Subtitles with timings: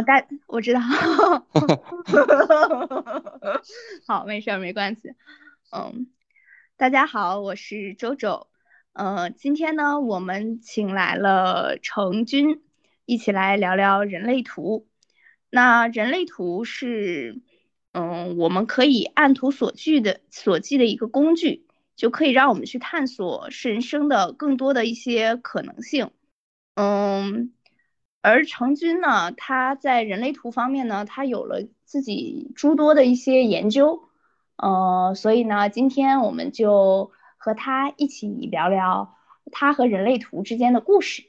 [0.00, 0.80] 呃，大我知道，
[4.06, 5.14] 好，没事儿，没关系。
[5.70, 6.06] 嗯，
[6.78, 8.46] 大家好，我是周周。
[8.94, 12.62] 呃，今天呢，我们请来了程军，
[13.04, 14.88] 一起来聊聊人类图。
[15.50, 17.42] 那人类图是，
[17.92, 26.10] 嗯，我们可以按图索骥的所记的一个工具，就可以让我们去探索人生的更多的一些可能性。
[26.74, 27.52] 嗯。
[28.22, 34.08] 而程军呢，他在人类图方面呢，他有了自己诸多的一些研究，
[34.56, 39.16] 呃，所以呢，今天我们就和他一起聊聊
[39.50, 41.24] 他和人类图之间的故事。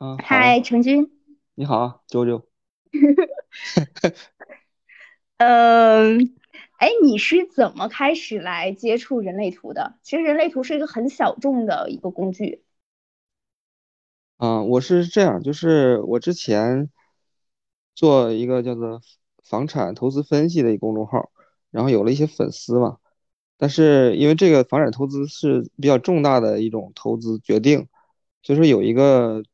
[0.00, 1.12] 嗯，嗨，程军。
[1.54, 2.42] 你好，啾啾。
[5.36, 6.34] 嗯，
[6.78, 9.98] 哎，你是怎么开始来接触人类图的？
[10.02, 12.64] 其实人类图是一个很小众的一个工具。
[14.42, 16.90] 嗯，我是这样，就是我之前
[17.94, 19.00] 做一个叫做
[19.44, 21.30] 房产投资分析的一个公众号，
[21.70, 22.98] 然后有了一些粉丝嘛。
[23.56, 27.86] 但是因为这个房产投资是比较重大的一种投资决定，
[28.42, 29.44] 所以说有一个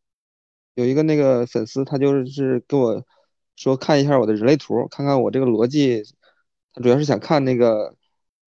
[0.74, 3.04] 有一个那个粉丝，他就是跟我
[3.56, 6.02] 说看一下我的人类图，看看我这个逻辑，
[6.72, 7.94] 他主要是想看那个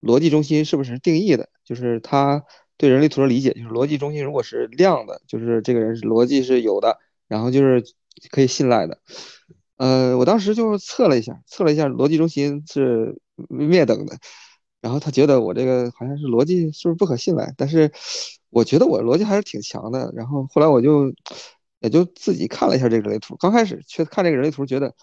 [0.00, 2.42] 逻辑中心是不是定义的，就是他。
[2.80, 7.84] 对人类图的理解就是逻辑中心如果是亮的，就是这个人是逻辑是有的，然后就是
[8.30, 8.98] 可以信赖的。
[9.76, 13.20] 呃，我当时就是测了一下，测了一下逻辑中心是
[13.50, 14.16] 灭等的，
[14.80, 17.52] 然后他觉得我这个好像是逻辑是不是不可信赖？
[17.58, 17.92] 但是
[18.48, 20.10] 我觉得我逻辑还是挺强的。
[20.16, 21.12] 然后后来我就
[21.80, 24.94] 也就自己看了一下这个人类图，刚开始却看这个人类图觉得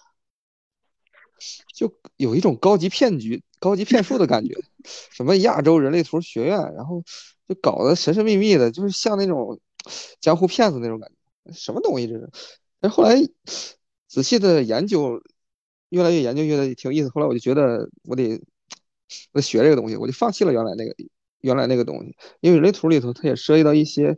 [1.75, 4.55] 就有一种高级骗局、高级骗术的感觉，
[5.11, 7.03] 什么亚洲人类图学院，然后。
[7.47, 9.59] 就搞得神神秘秘的，就是像那种
[10.19, 11.09] 江湖骗子那种感
[11.45, 12.29] 觉，什么东西这是？
[12.79, 13.15] 但后来
[14.07, 15.21] 仔细的研究，
[15.89, 17.09] 越来越研究，越来越挺有意思。
[17.09, 18.41] 后来我就觉得我得
[19.31, 20.93] 我得学这个东西，我就放弃了原来那个
[21.41, 24.17] 原来那个东西，因为人类图里头它也涉及到一些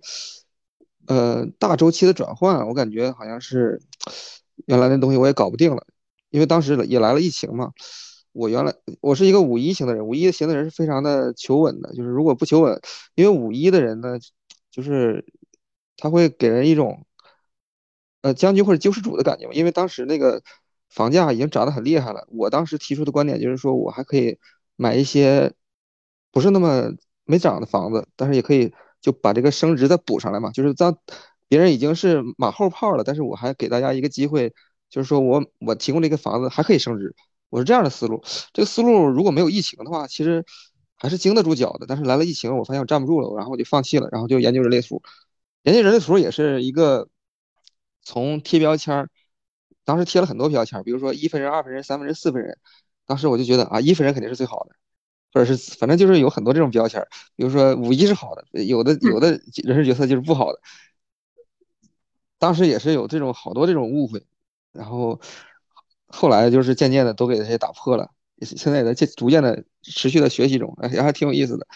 [1.07, 3.81] 呃大周期的转换，我感觉好像是
[4.65, 5.85] 原来那东西我也搞不定了，
[6.31, 7.71] 因为当时也来了疫情嘛。
[8.39, 12.79] 我原来我是一个五一型的人，五一型的人是非常的求稳的，就是如果不求稳，
[13.15, 14.17] 因为五一的人呢，
[14.71, 15.25] 就是
[15.97, 17.05] 他会给人一种
[18.21, 19.53] 呃将军或者救世主的感觉嘛。
[19.53, 20.41] 因为当时那个
[20.89, 24.37] 房价已经涨得很厉害了，我当时提出的观点就是说我还可以
[24.77, 25.53] 买一些
[26.31, 26.91] 不是那么
[27.25, 28.71] 没涨的房子，但是也可以
[29.01, 30.49] 就把这个升值再补上来嘛。
[30.51, 30.97] 就是当
[31.49, 34.53] 别人已经是马后炮了，但是我还给大家一个机会，
[34.89, 37.13] 就是说我我提供了一个房子还可以升值。
[37.49, 38.23] 我是这样的思路，
[38.53, 40.45] 这个思路如果没有疫情的话，其实
[40.95, 41.85] 还是经得住脚的。
[41.87, 45.01] 但是来了疫情，我发现我站不住了，然后我就放弃了，然后就研究人类图。
[45.63, 47.09] 研究人类图也是一个
[48.03, 49.09] 从贴标签儿，
[49.83, 52.57] 当时贴了很多标签儿，比如说一分人、二分人、三分人、四分人。
[53.07, 54.75] 当时我就觉得啊，一分人肯定是最好的，
[55.33, 59.31] 或者是反正就是有很多这种标签儿，比如说五一是好的，有的有的
[59.63, 60.59] 人事角色就是不好的。
[62.37, 64.23] 当时也是有这种好多这种误会，
[64.71, 65.19] 然后。
[66.09, 68.11] 后来就是渐渐的都给这些打破了，
[68.41, 71.67] 现在也在逐渐的持续的学习中，也还挺有意思的。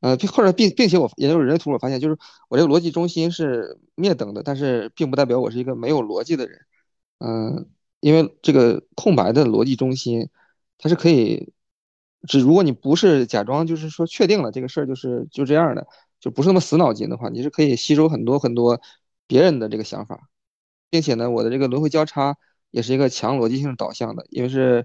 [0.00, 6.58] 呃，或者并并且我研究人图，我发现就是我这个逻辑中心是灭等的，但是并不代表我是一个没有逻辑的人。
[7.18, 7.68] 嗯，
[8.00, 10.28] 因为这个空白的逻辑中心，
[10.78, 11.52] 它是可以，
[12.26, 15.86] 只如果你不是假装就是说确定了这个事儿就是就这样的，
[16.18, 18.80] 就不是那么死脑筋的话，你是可以吸收很多很多
[19.28, 20.28] 别人的这个想法，
[20.90, 22.36] 并且呢，我的这个轮回交叉。
[22.72, 24.84] 也是一个强逻辑性导向的，因为是，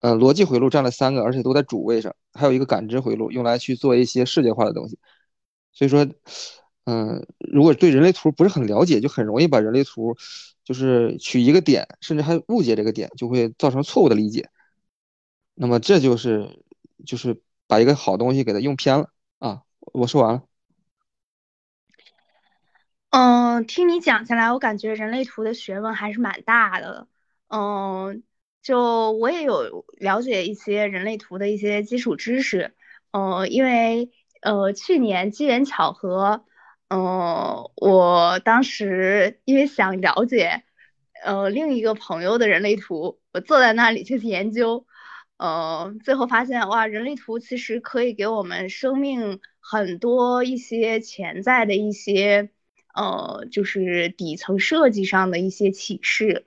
[0.00, 4.98] 呃，逻辑回路占了三个，而且都在主位上，还有一个感知回路用来去做一些视觉化的东西。
[5.72, 6.06] 所以说，
[6.84, 10.16] 嗯，如果对人类图不是很了解，就很容易把人类图
[10.64, 14.48] 就是取一个点，甚至还误解这个点，就会造成错误的理解。
[15.54, 16.64] 那么这就是
[17.04, 19.62] 就是把一个好东西给它用偏了啊！
[19.92, 20.42] 我说完了。
[23.12, 27.08] 嗯，听你讲下来，我感觉人类图的学问还是蛮大的。
[27.48, 28.22] 嗯，
[28.62, 32.74] 就我也有了解一些人类图的一些基础知识。
[33.10, 34.10] 嗯，因为
[34.40, 36.46] 呃去年机缘巧合，
[36.88, 40.62] 嗯，我当时因为想了解
[41.22, 44.86] 呃另一个朋友的人类图，我坐在那里去研究。
[45.36, 52.48] 呃，最后发现哇，人类图其实可以给我们生命很多一些潜在的一些。
[52.94, 56.44] 呃，就是底层设计上的一些启示，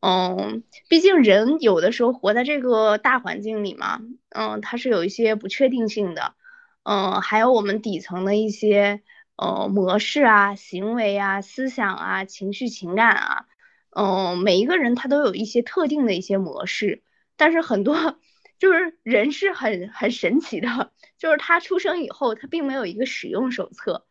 [0.00, 4.00] 嗯，毕竟人有的时候活在这个大环境里嘛，
[4.30, 6.34] 嗯，它是有一些不确定性的，
[6.82, 9.02] 嗯，还有我们底层的一些
[9.36, 13.46] 呃模式啊、行为啊、思想啊、情绪情感啊，
[13.90, 17.02] 嗯，每一个人他都有一些特定的一些模式，
[17.36, 18.18] 但是很多
[18.58, 24.05] 就是人是很很神奇的，就是他出生以后他并没有一个使用手册。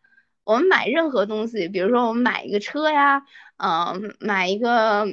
[0.45, 3.25] 我们买任何东西，比如说我们买一个车呀，
[3.57, 5.05] 嗯，买一个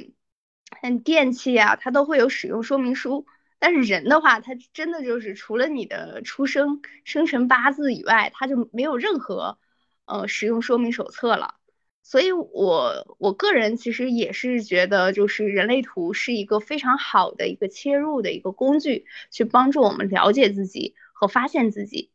[0.81, 3.25] 嗯电器呀，它都会有使用说明书。
[3.59, 9.57] 但是人的话，他真的就是除了你的出生生辰八字以外，他就没有任何
[10.05, 11.55] 呃使用说明手册了。
[12.03, 22.11] 所以，我我个人其实也是觉得，就是人类图是一个非常好的一个切入的一个工具，去帮助我们了解自己和发现自己。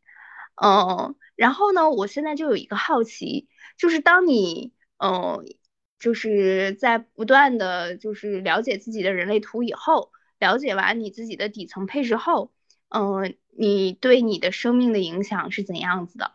[0.61, 1.15] 嗯。
[1.35, 3.47] 然后呢，我现在就有一个好奇，
[3.77, 5.45] 就是当你，嗯，
[5.97, 12.51] 就是在不断的就是了解自己的人类图以后，了解完你自己的底层配置后，
[12.89, 16.33] 嗯，你对你的生命的影响是怎样子的？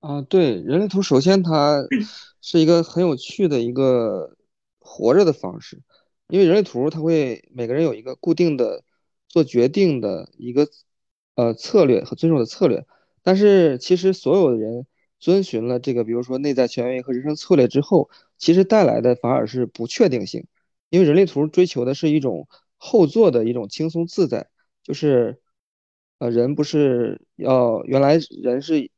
[0.00, 1.82] 啊，对，人类图首先它
[2.42, 4.36] 是一个很有趣的一个
[4.80, 5.80] 活着的方式，
[6.28, 8.84] 因为人类图它会每个人有一个固定的
[9.28, 10.68] 做决定的一个。
[11.34, 12.84] 呃，策略和遵守的策略，
[13.22, 14.86] 但是其实所有的人
[15.18, 20.46] 遵循了这个，比如说内在权威和人生策略之后，其实带来的反而是不确定性，
[20.90, 24.48] 因为人类图追求的是一种后座的一种轻松自在，
[24.82, 25.40] 就是，
[26.18, 28.90] 呃，人不是要原来人是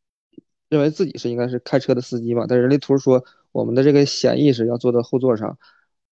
[0.69, 5.57] 认为自己是应该是开车的司机嘛，但人类图说我们的这个显意识要坐在后座上，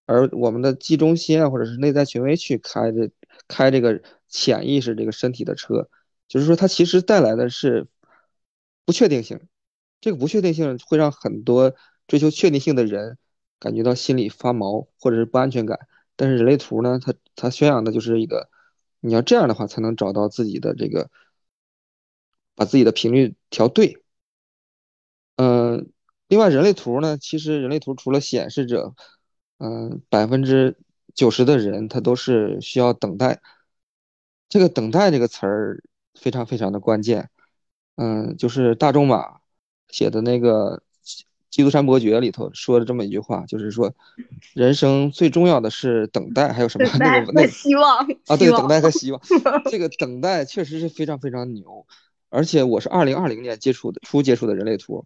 [0.06, 3.10] 而我们的集中心啊或者是内在权威去开这
[3.48, 5.88] 开这个潜意识这个身体的车。
[6.28, 7.86] 就是说，它其实带来的是
[8.84, 9.40] 不确定性，
[10.00, 11.74] 这个不确定性会让很多
[12.06, 13.18] 追求确定性的人
[13.58, 15.78] 感觉到心里发毛或者是不安全感。
[16.16, 18.48] 但是人类图呢，它它宣扬的就是一个，
[19.00, 21.10] 你要这样的话才能找到自己的这个，
[22.54, 23.98] 把自己的频率调对。
[25.36, 25.90] 嗯，
[26.28, 28.94] 另外人类图呢，其实人类图除了显示着，
[29.58, 30.76] 嗯，百分之
[31.14, 33.40] 九十的人他都是需要等待，
[34.48, 35.82] 这个等待这个词儿。
[36.18, 37.30] 非常非常的关键，
[37.96, 39.40] 嗯，就是大仲马
[39.88, 40.82] 写的那个
[41.50, 43.94] 《基督山伯爵》里头说的这么一句话，就是说，
[44.54, 49.20] 人生最重要的是等待，还有什么 那个那个希望啊，对，等待和希望。
[49.70, 51.86] 这个等待确实是非常非常牛，
[52.30, 55.04] 而且我是二零二零年接触的初接触的人类图，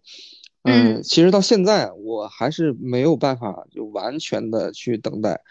[0.63, 5.41] 嗯，其实到现在我还是没有办法就完全的去等待，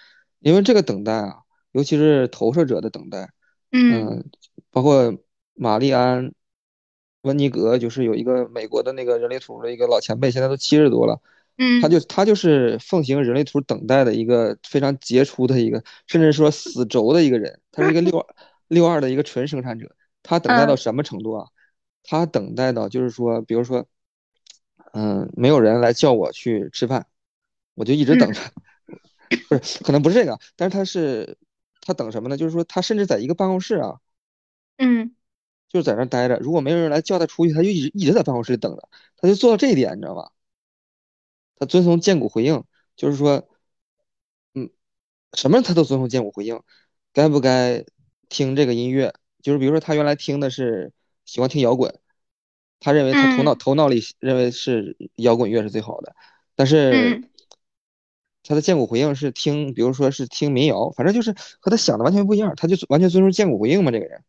[0.40, 1.34] 因为这个等待啊，
[1.72, 3.30] 尤其是投射者的等待，
[3.72, 4.24] 嗯，
[4.70, 5.14] 包括。
[5.56, 6.28] 玛丽安·
[7.22, 11.20] 温尼格就是有一个美国的那个人类图的一个老前辈，现在都七十多了。
[11.58, 17.60] 嗯，他就他就是奉行人类图等待的一个非常杰出的一个，甚至说死轴的一个人。
[17.72, 18.26] 他是一个六
[18.68, 19.96] 六二的一个纯生产者。
[20.22, 21.48] 他等待到什么程度啊？
[22.04, 23.86] 他等待到就是说，比如说，
[24.92, 27.06] 嗯，没有人来叫我去吃饭，
[27.74, 28.40] 我就一直等着。
[29.48, 31.36] 不是，可能不是这个，但是他是
[31.80, 32.36] 他等什么呢？
[32.36, 33.96] 就是说，他甚至在一个办公室啊，
[34.76, 35.15] 嗯。
[35.68, 38.88] 就在那待着，如果没有人来叫他出去，他就一直一直在办公室里等着。
[39.16, 40.32] 他就做到这一点，你知道吧？
[41.58, 42.64] 他遵从剑骨回应，
[42.96, 43.48] 就是说，
[44.54, 44.70] 嗯，
[45.32, 46.60] 什么他都遵从剑骨回应。
[47.12, 47.84] 该不该
[48.28, 49.14] 听这个音乐？
[49.42, 50.92] 就是比如说，他原来听的是
[51.24, 51.98] 喜欢听摇滚，
[52.78, 56.14] 他认为他头脑头脑里认为是摇滚乐是最好的，
[56.54, 57.28] 但是
[58.42, 62.54] 他的剑骨回应是听，比如说是听民谣，反正就是和他想的完全不一样。
[62.56, 64.22] 他就完全遵从剑骨回应嘛，这个人。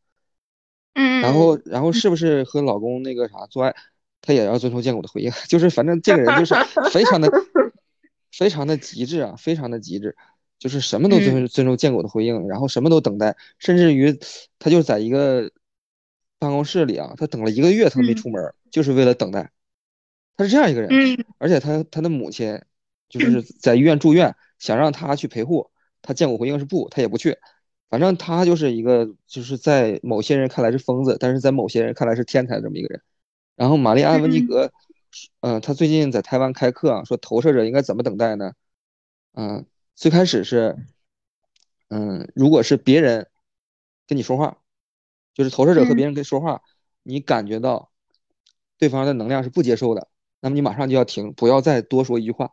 [1.00, 3.76] 嗯，然后，然后是不是和老公那个啥做爱，
[4.20, 5.32] 他也要遵从建国的回应？
[5.48, 6.56] 就是反正这个人就是
[6.92, 7.32] 非常的、
[8.34, 10.16] 非常的极致啊，非常的极致，
[10.58, 14.20] 就是什么都遵遵守建国的回应，然后什么都等待，甚至于
[14.58, 15.52] 他就在一个
[16.40, 19.52] 办公室里啊，他等了一个月，他都没出门，就是为了等待。
[20.36, 20.90] 他是这样一个人，
[21.38, 22.60] 而且他他的母亲
[23.08, 25.70] 就是在医院住院，想让他去陪护，
[26.02, 27.38] 他建国回应是不，他也不去。
[27.90, 33.02] 反正他就是一个，就是在某些人看来是疯子，但是在某些人看来是天才这么一个人。
[33.56, 34.72] 然后玛丽安·温尼格，
[35.40, 38.54] 嗯，他最近在台湾开课啊，说投射者应该怎么等待呢？
[39.34, 39.66] 嗯，
[39.96, 40.76] 最开始是，
[41.90, 43.28] 嗯，如果是别人
[44.06, 44.58] 跟你说话，
[45.34, 46.62] 就是投射者和别人跟说话，
[47.04, 47.90] 你感觉到
[48.78, 50.10] 对方的能量是不接受的，
[50.42, 52.52] 那么你马上就要停，不要再多说一句话。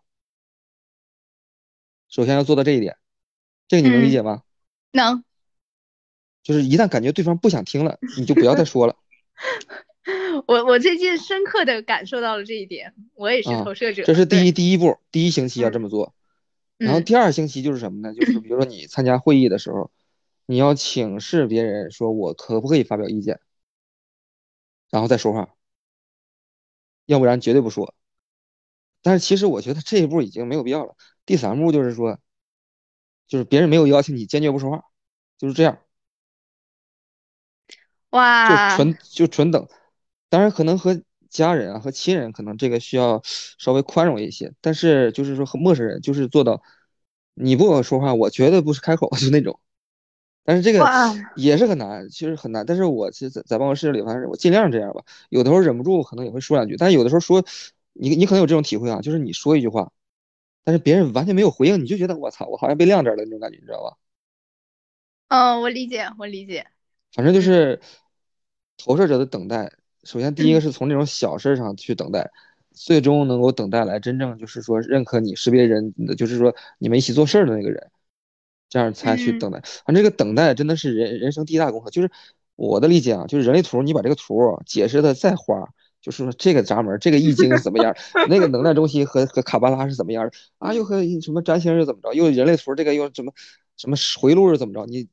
[2.09, 2.97] 首先要做到这一点，
[3.67, 4.43] 这个你能理解吗？
[4.95, 5.25] 能，
[6.43, 8.97] 就是一旦感觉对方不想听了，你就不要再 说了。
[10.47, 14.05] 我我最近深刻的感受到了这一点，我也是投射者。
[14.05, 16.15] 这是第一第一步，第一星期要这么做。
[16.77, 18.15] 然后第二星期就是什么呢？
[18.15, 19.91] 就是比如说你参加会议的时候，
[20.47, 23.41] 你要请示别人说我可不可以发表意见，
[24.91, 25.55] 然后再说话，
[27.07, 27.95] 要不然绝对不说。
[29.03, 30.97] 但是其实我觉得这一步已经没有必要了。
[31.25, 32.19] 第三步就是说，
[33.27, 34.85] 就是别人没有邀请你，坚决不说话，
[35.39, 35.79] 就是这样，
[38.11, 39.67] 哇就，纯就纯等。
[40.29, 46.63] 当然，可能和家人啊和亲人可能这个需要稍微宽容一些，但是就是说和陌生人就是做到
[47.35, 49.59] 你不跟我说话，我绝对不是开口，就那种。
[50.45, 50.81] 但是这个，
[51.37, 52.67] 也是很难，其实很难。
[52.67, 55.03] 但是我其实在在办公室里，反正我尽量这样吧。
[55.31, 56.77] 有的时候忍不住，可能也会说两句。
[56.77, 57.43] 但是有的时候说，
[57.95, 59.91] 你你可能有这种体会啊，就是你说一句话，
[60.65, 63.97] 但是别人完全没有回应，你就觉得我操，我好像被晾这儿了那种感觉，你知道吧？
[65.29, 66.67] 嗯，我理解，我理解，
[67.13, 67.81] 反正就嗯是
[68.77, 69.73] 投射者的等待。
[70.05, 72.31] 首先，第一个是从这种小事上去等待，
[72.73, 77.91] 最终能够等待来真正就是说认可你、识别人的，就是说你们一起做事儿的那个人。
[78.71, 79.61] 这样才去嗯等待。
[79.87, 81.91] 反正，这个等待真的是人人生第一大功课。
[81.91, 82.11] 就是
[82.57, 85.73] 我的理解啊，就是人类图，你把这个图解释的再花，
[86.05, 87.97] 就是说这个闸门，这个易经是怎么样，
[88.29, 93.33] 那个能量中心和和卡巴拉是怎么样啊，又和什么占星是怎么着，又人类图这个又什么
[93.79, 95.09] 什么回路是怎么着，你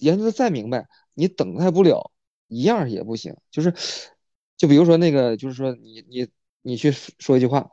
[0.00, 2.10] 研究的再明白，你等待不了，
[2.46, 3.34] 一样也不行。
[3.50, 3.72] 就是
[4.58, 6.28] 就比如说那个，就是说你你
[6.60, 7.70] 你去说一句话，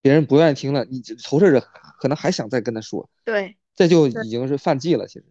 [0.00, 1.66] 别人不愿意听了，你投射者
[1.98, 3.10] 可能还想再跟他说。
[3.24, 5.24] 对这就，已经是犯忌了，其实，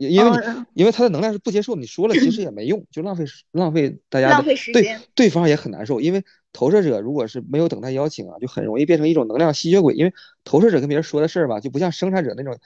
[0.00, 0.40] 因因为
[0.72, 12.58] 因为他的能量是不接受，你说了其实也没用，就浪费时浪费大家浪的，对费时间，对方也很难受，因为投射者如果是没有等待邀请啊，就很容易变成一种能量吸血鬼，因为投射者跟别人说的事儿吧，就不像生产者那种，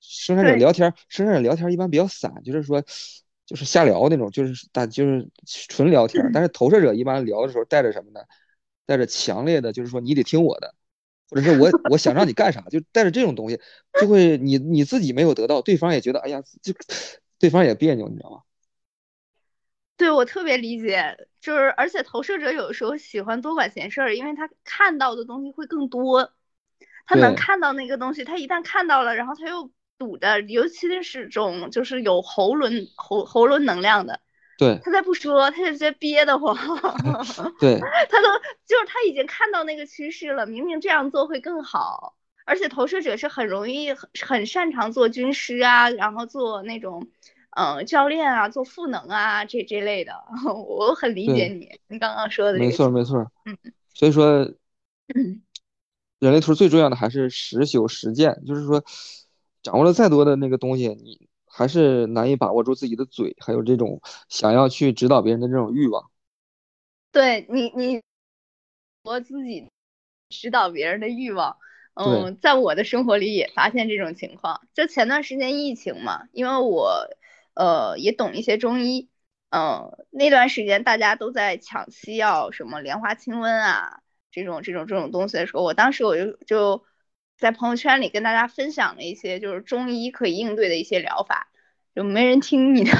[0.00, 2.82] 生产者，聊天，生产者聊天一般比较散，就是说
[3.46, 5.28] 就是瞎聊那种，就是大就是
[5.68, 8.20] 纯聊天， 但是投射者一般聊的时候带着什么呢？
[8.86, 10.74] 带着强烈的，就是说你得听我的。
[11.30, 13.60] 或者是我我想让你干啥，就带着这种东西，
[14.00, 16.74] 就会你你自己没有得到，对方也觉得哎呀，就
[17.38, 18.42] 对方也别扭，你知道吗？
[19.96, 26.32] 对，我特别理解，就是而且投射者有时候喜欢多管闲事儿，因为他看到的东西会更多，
[27.06, 34.20] 他能看到那个东西，他一旦看到了，然后他又堵着，尤其是这种就是有喉轮喉喉轮能量的，
[34.60, 34.78] 对。
[34.84, 36.54] 他再不说，他就直接憋得慌，
[37.58, 37.80] 对。
[38.10, 38.28] 他都
[38.66, 42.14] 就是他已经看到那个趋势了，明明这样做会更好，
[42.44, 47.08] 而且投射者是很容易很很擅长做军师啊，然后做那种。
[47.52, 50.12] 嗯，教练啊，做赋能啊，这这类的，
[50.54, 53.26] 我很理解，你，你刚刚说的这没错没错。
[53.44, 53.58] 嗯。
[53.92, 54.44] 所以说，
[55.16, 55.42] 嗯。
[56.20, 58.84] 人类图最重要的还是实修实践，就是说，
[59.64, 61.28] 掌握了再多的那个东西，你
[61.60, 64.00] 还是难以把握住自己的嘴，还有这种
[64.30, 66.10] 想要去指导别人的这种欲望。
[67.12, 68.02] 对你，你
[69.02, 69.70] 我自己
[70.30, 71.58] 指导别人的欲望，
[71.92, 74.66] 嗯，在我的生活里也发现这种情况。
[74.72, 77.10] 就前段时间疫情嘛，因为我
[77.52, 79.10] 呃也懂一些中医，
[79.50, 84.00] 嗯，那段时间大家都在抢西药，什么莲花清瘟啊，
[84.30, 86.86] 这种这种这种东西的时候，我当时我就就
[87.36, 91.48] 在朋友圈里跟大家分享了一些就是中医可以应对的一些疗法。
[91.94, 92.90] 就没人听你的，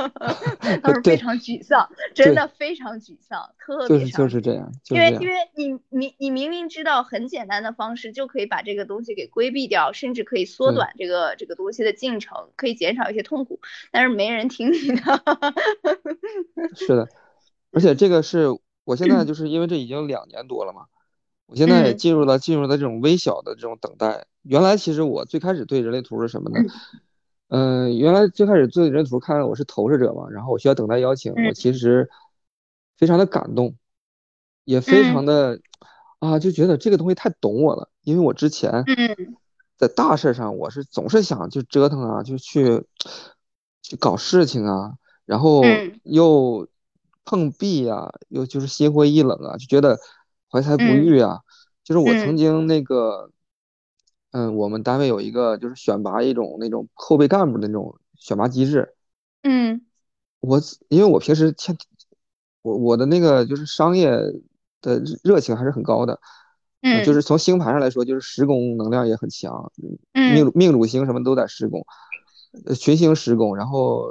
[0.82, 4.28] 当时非常沮丧，真，的非常沮丧，特就是就。
[4.28, 5.28] 是这样，因为因。
[5.28, 13.60] 为你你你明明知道很简单的方式就可以把这个东西给规避掉，甚至可以缩，短这个这个东西的进程，可以减少一些痛苦，
[13.90, 15.22] 但是没人听你的。
[16.74, 17.08] 是的。
[17.70, 18.46] 而且这个是
[18.84, 20.86] 我现在 就是因为这已经两年多了嘛，
[21.46, 24.26] 我现在也嗯进入了进入了这种微小的这种等待。
[24.42, 26.58] 原来其实我最开始对人类图是什么呢？
[27.54, 31.54] 嗯、原来最开始做人类图看我是投射者嘛，然后我需要等待邀请，我嗯。
[31.54, 32.08] 其实
[32.96, 33.74] 非常的感动，
[34.64, 35.60] 也非常嗯的
[36.18, 39.36] 啊，就觉得这个东西太懂我了，因为我之前嗯。
[39.76, 42.86] 在大事上我是总是想去折腾啊，就去
[43.82, 44.94] 去搞事情啊，
[45.26, 46.00] 然后嗯。
[46.04, 46.66] 又
[47.26, 49.98] 碰壁啊，又就是心灰意冷啊，就觉得
[50.50, 51.04] 怀才不嗯。
[51.04, 51.40] 遇啊。
[51.84, 53.30] 就是我曾嗯经那个，
[54.32, 58.94] 嗯，我们单位有一个就是选拔一种那种后备干部的那种选拔机制，
[59.42, 59.80] 嗯。
[60.40, 61.76] 我因为我平时欠，
[62.62, 64.10] 我我的那个就是商业
[64.80, 66.18] 的热热情还是很高的，
[66.80, 69.70] 嗯，就嗯是从星盘上来说，就是十宫能量也很强，
[70.12, 71.86] 命命主星什么都在十宫，
[72.66, 74.06] 呃，群星十宫，然后，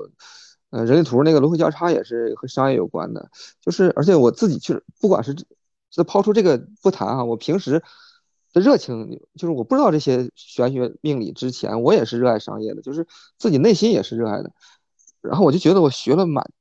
[0.70, 5.46] 呃，人类图那个轮回交叉也是和商业有关的，就是而且我自己去，不管是这
[5.90, 7.84] 这抛出这个不谈啊，我平时
[8.54, 14.52] 的热情，就是我不知道这些玄学命理之前，我也是热爱商业的，就是自己内心也是热爱的。
[15.22, 16.52] 然后我就觉得我学了满，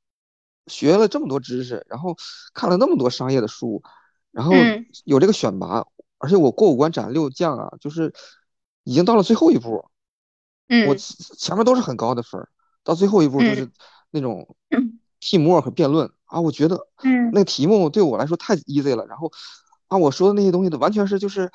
[0.67, 2.15] 学了这么多知识，然后
[2.53, 3.81] 看了那么多商业的书，
[4.31, 4.85] 然后嗯。
[5.03, 5.85] 有这个选拔，
[6.17, 8.13] 而且我过五关斩六将啊，就是
[8.83, 9.89] 已经到了最后一步，
[10.85, 10.97] 我嗯
[11.37, 12.49] 前面都是很高的分儿，
[12.83, 13.69] 到最后一步就嗯是
[14.11, 14.99] 那种嗯。
[15.19, 16.11] teamwork 和辩论。
[16.25, 17.31] 啊，我觉得嗯。
[17.33, 19.31] 那个题目对我来说太 easy 了，然后
[19.91, 21.51] 啊我说的那些东西的完全是就是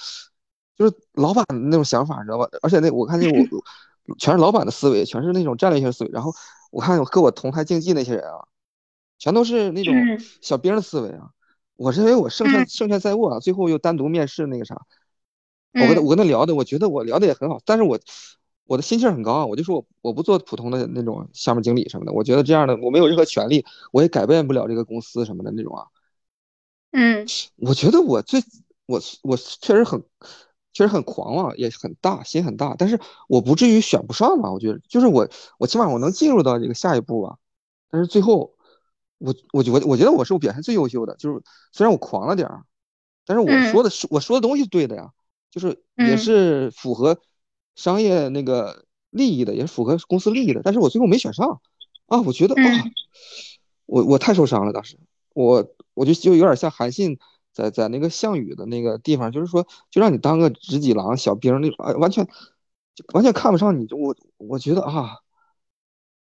[0.77, 2.47] 就是老板的那种想法，你知道吧？
[2.61, 3.65] 而且那我看见我
[4.21, 6.11] 全是老板的思维，全是那种战略性思维。
[6.13, 6.31] 然后
[6.71, 8.45] 我看和我同台竞技那些人啊，
[9.19, 9.95] 全都是那种
[10.43, 11.31] 小兵的思维啊。
[11.77, 14.83] 我认为我胜券胜券在握啊，最后又单独面试那个啥，
[15.73, 17.99] 我跟他我跟他聊的，我觉得我聊的也很好，但是我
[18.67, 25.87] 我的心气儿很高啊，我就说我我不做普通的那种项目经理什么的，我觉得这样的我没有任何权利，我也改变不了这个公司什么的那种啊。
[26.97, 27.27] 嗯，
[27.57, 28.43] 我觉得我最
[28.87, 30.03] 我我确实很
[30.73, 32.99] 确实很狂妄，也很大心很大，但是
[33.29, 34.51] 我不至于选不上吧？
[34.51, 37.37] 我觉得就是我我起码我能进入到这个下一步吧，
[37.91, 38.55] 但是最后。
[39.19, 42.65] 我我觉我我觉得我是我表现最优秀的，就是虽然我狂了点儿，
[43.25, 45.11] 但是我说的是我说的东西是对的呀，
[45.51, 47.19] 就是也是符合
[47.75, 51.63] 商业那个利益的，也是符合公司利益的，但是我最后没选上。
[52.09, 52.85] 啊，我觉得啊，
[53.87, 54.99] 我我太受伤了，当时
[55.37, 57.19] 我我就就有点像韩信
[57.53, 62.27] 在在那个项羽的那个地方，就是说就让你当个直戟郎小兵那种，啊，完全
[63.13, 65.19] 完全看不上你，就我我觉得啊。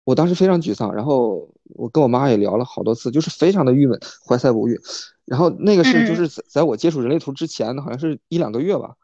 [0.04, 4.82] 我当时非常沮丧，然后我跟我妈也聊了好多次，就是非常的郁闷，怀才不遇。
[5.26, 8.96] 然后那个是就是在在我接触人类图之前，好像是一两个月吧。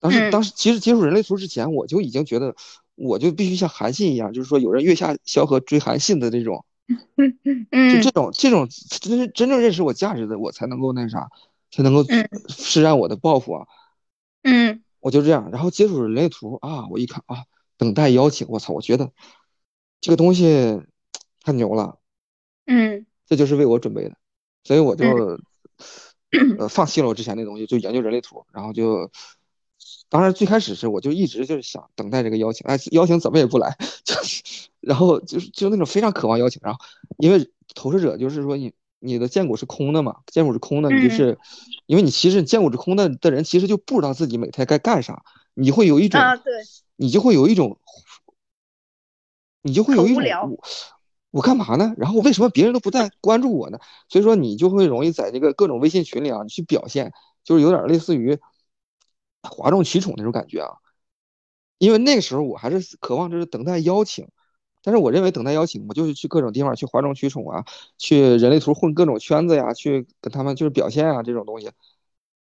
[0.00, 2.54] 当时当时其实接触人类图之前，我就已经觉得
[2.94, 6.62] 我就必须像韩信一样，就是说有人月下萧何追韩信的这种，
[7.92, 8.68] 就这种这种
[9.00, 11.30] 真真正认识我价值的，我才能够那啥，
[11.70, 12.04] 才能够
[12.48, 13.66] 施展我的抱负啊。
[14.42, 17.44] 嗯，我就这样，然后接触人类图啊，我一看啊，
[17.76, 19.12] 等待邀请，我操，我觉得。
[20.00, 20.80] 这个东西
[21.42, 21.98] 太牛了，
[22.66, 24.16] 嗯，这就是为我准备的，
[24.62, 25.04] 所以我就
[26.56, 29.10] 呃放弃了我之前那东西，就研究人类图，然后就，
[30.08, 34.14] 当然最开始是我就一直就是想等待这个邀请，哎，邀请怎么也不来， 就
[34.88, 36.80] 然后就是就那种非常渴望邀请，然后
[37.18, 41.38] 因为投射者就是说你你的剑骨是空的嘛，剑骨是空的，你就是
[41.86, 45.22] 因为你其实剑骨是空的的人其实就不知道自己每天该干啥，
[45.54, 46.54] 你会有一种，对，
[46.96, 47.78] 你就会有一种。
[49.62, 50.62] 你就会有一种我
[51.30, 51.92] 我干嘛呢？
[51.98, 53.78] 然后为什么别人都不再关注我呢？
[54.08, 58.38] 所以说你就会容易在这个各种微信群里啊，你去表现，就是有点类似于
[59.42, 60.76] 哗众取宠那种感觉啊。
[61.78, 64.28] 因为那个时候我还是渴望就是等待邀请，
[64.82, 67.64] 但是我认为等待邀请，我就是去各种地方去哗众取宠啊，
[67.96, 71.70] 去人类图混各种圈子呀，去跟他们就是表现啊这种东西。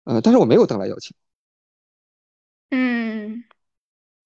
[0.04, 1.14] 嗯，但是我没有等待邀请。
[2.70, 3.44] 嗯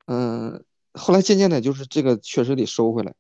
[0.06, 0.64] 嗯。
[0.94, 3.14] 后来渐渐的，就是这个确实得收回来，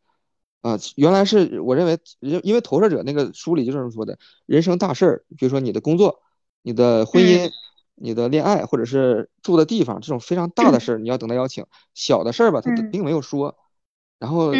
[0.62, 6.20] 啊，原来是我认为，因因为投射者那个书里就这么说的，人生大事儿，比如说你的工作、
[6.62, 7.50] 你的婚姻、
[7.94, 13.56] 你的恋爱，或者是住的地方，这种非常大的事儿，你要等待邀请；小的事儿吧，他并没有说。
[14.18, 14.52] 然后，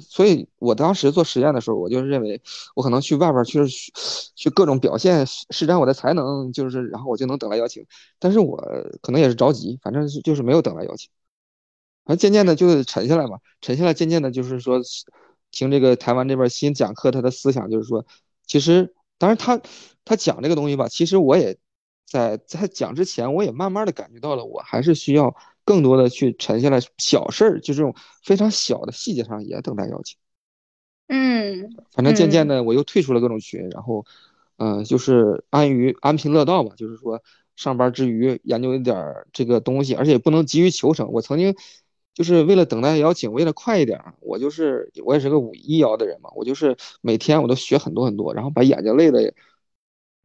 [0.00, 2.42] 所以我当时做实验的时候，我就认为
[2.74, 3.60] 我可能去外边去
[4.34, 7.86] 去各种表现施展我的才能，就是然后我就能等来邀请。
[8.18, 8.56] 但是我
[9.00, 11.10] 可能也是着急，反正就是没有等来邀请。
[12.04, 14.80] 然后渐渐的就沉下来嘛，沉下来，渐渐的就是说，
[15.50, 18.06] 听这个台湾这边新讲课，他的思想就是说，
[18.46, 19.60] 其实，当然他
[20.04, 21.58] 他讲这个东西吧，其实我也
[22.06, 25.34] 在在讲之前，我也慢慢的感觉到了，我还是需要
[25.66, 30.16] 更多的去沉下来，小事儿就这种非常小的细节上也等待邀请。
[31.08, 34.06] 嗯，反正渐渐的我又退出了各种群，然后，
[34.56, 37.22] 嗯，就是安于安贫乐道吧，就是说
[37.54, 38.96] 上班之余研究一点
[39.34, 41.12] 这个东西，而且也不能急于求成。
[41.12, 41.54] 我曾经。
[42.16, 49.34] 就是为了等待邀请，为了快一点，我就是我也是个五一邀的人嘛，我就是每天我都学很多很多，然后把眼睛累的，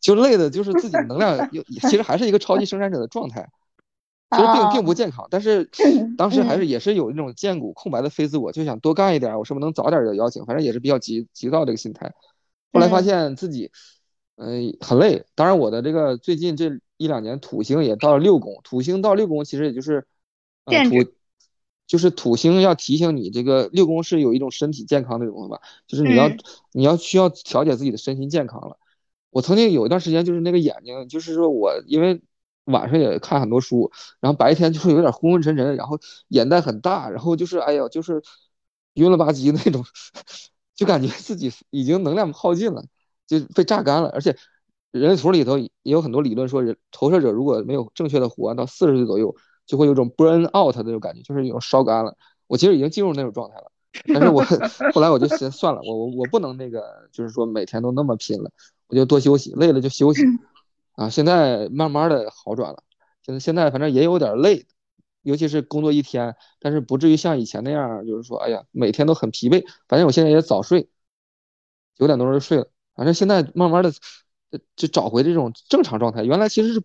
[0.00, 3.50] 就就累的，就是自己能量又其实还是一个超级生产者的状态，
[4.30, 5.70] 其实并并不健康，但是
[6.16, 10.44] 当时还是也是有那种见骨空白的非自我，就想多干一点，我是不是能早点有邀请？
[10.44, 12.12] 反正也是比较急急躁这个心态。
[12.72, 13.70] 后来发现自己
[14.36, 20.06] 嗯很累，当然我的这个最近这一两年土星也到了六宫，土星到六宫其实也就是。
[20.68, 21.10] 土
[21.86, 25.58] 就是土星要提醒你，这个六宫是有一种身体健康的东西吧？
[25.86, 26.30] 就是你要
[26.72, 28.76] 你要需要调节自己的身心健康了。
[29.30, 32.20] 我曾经有一段时间，就是那个眼睛，就是说我因为
[32.68, 38.22] 晚上也看很多书，然后白天就是有点昏昏沉沉，然后眼袋很大，然后就是哎呀，就是
[38.94, 39.84] 晕了吧唧那种，
[40.74, 42.84] 就感觉自己已经能量耗尽了，
[43.26, 44.08] 就被榨干了。
[44.10, 44.36] 而且
[44.90, 49.34] 人类图里头也有很多理论说，人投射者如果没有正确的活到四十岁左右。
[49.68, 52.16] 就会有种 burn out 的那种感觉，就是有种烧干了。
[52.46, 53.70] 我其实已经进入那种状态了，
[54.14, 54.42] 但是我
[54.94, 58.50] 后来我就先算了，我我我不能那个，就是说每天都那么拼了，
[58.86, 60.22] 我就多休息，累了就休息。
[60.98, 62.82] 啊，现在慢慢的好转了，
[63.22, 64.66] 现在现在反正也有点累，
[65.22, 69.64] 尤其是工作一天，但是不至于像以前那样，就是说，哎呀，每天都很疲惫。
[69.86, 70.88] 反正我现在也早睡，
[71.94, 72.68] 九点多钟就睡了。
[72.94, 73.92] 反正现在慢慢的
[74.76, 76.24] 就找回这种正常状态。
[76.24, 76.82] 原来其实是。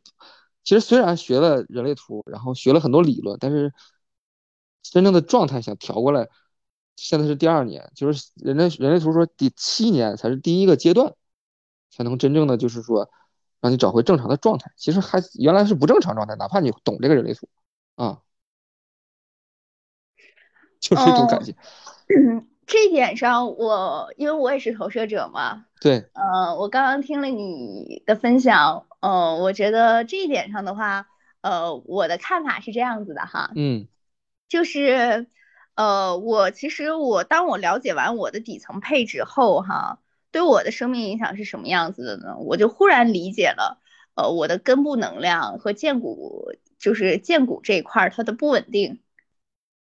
[0.65, 3.73] 其实虽然学了人类图，然后学了很多理论，但是
[4.82, 6.30] 真正的状态想调过来，
[6.95, 11.13] 现在是第二年，就是人类人类图说第七年才是第一个阶段，
[11.91, 13.12] 才能真正的就是说
[13.63, 14.69] 让你找回正常的状态。
[14.76, 17.47] 其实还原来是不正常状态，哪怕你懂这个人类图
[17.95, 18.19] 啊，
[20.82, 21.56] 就是一种感觉。
[22.65, 31.08] 这一点上，我因为我也是投射者嘛，对，呃，我刚刚听了你的分享，呃，我觉得这一点上的话，
[31.41, 33.88] 呃，我的看法是这样子的哈，嗯，
[34.47, 35.28] 就是，
[35.76, 39.99] 呃，我其实我当我了解完我的底层配置后哈，
[40.34, 42.36] 对我的生命影响是什么样子的呢？
[42.39, 43.80] 我就忽然理解了，
[44.15, 49.00] 呃，我的根部能量和剑骨，就是剑骨这一块它的不稳定，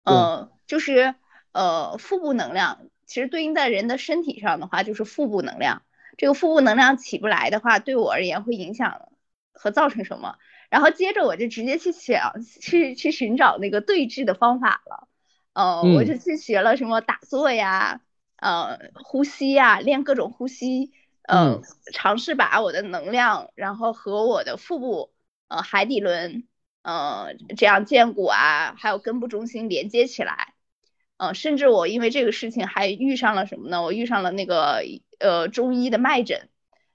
[0.04, 1.16] 呃，就是。
[1.54, 5.82] 呃，腹部能量其实对应在人的身体上的话，就是腹部能量。
[6.16, 9.10] 这个腹部能量起不来的话，对我而言会影响
[9.52, 10.38] 和造成什么？
[10.70, 15.10] 然后接着我就直接去想，去去寻找那个对峙的方法了。
[15.52, 18.00] 呃，我就去学了什么打坐呀，
[18.42, 20.92] 呃，呼吸呀，练各种呼吸，
[21.30, 21.62] 嗯，
[21.94, 25.12] 尝试把我的能量，然后和我的腹部，
[25.48, 26.48] 呃，海底轮，
[26.82, 30.56] 呃，这样剑骨啊，还有根部中心连接起来。
[31.18, 33.84] 嗯，甚至我因为这个事情还遇上了什么呢？
[33.84, 34.84] 我遇上了那个
[35.20, 36.50] 呃中医的脉诊，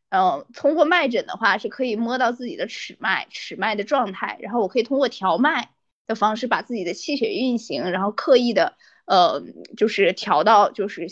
[0.08, 5.70] 嗯，通过脉诊的话是可以摸到自己的尺脉，尺脉的状态，然后我可以通过调脉
[6.08, 9.44] 的方式把自己的气血运行，然后刻意的呃
[9.76, 11.06] 就是调到就是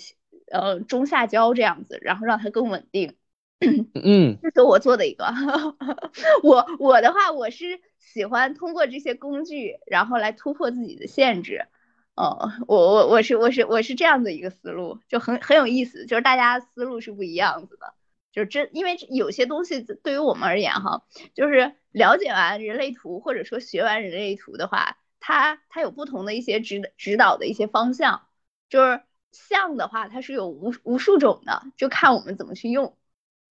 [0.50, 3.16] 呃中下焦这样子，然后让它更稳定。
[3.60, 5.24] 嗯，这是我做的一个。
[6.42, 11.66] 我我的话我是喜欢通过这些工具，然后来突破自己的限制。
[12.14, 17.94] 哦，我我我是我是我是这样的一个思路，就很很有意思，就是大家思路是不一样子的，
[18.32, 21.02] 就是这因为有些东西对于我们而言哈，
[21.34, 28.28] 就是了解完人类图或者说学完人类图的话，它它有不同的一些指指导的一些方向，
[28.68, 29.00] 就是
[29.34, 32.84] 像的话它是有无无数种的，就看我们怎么去用，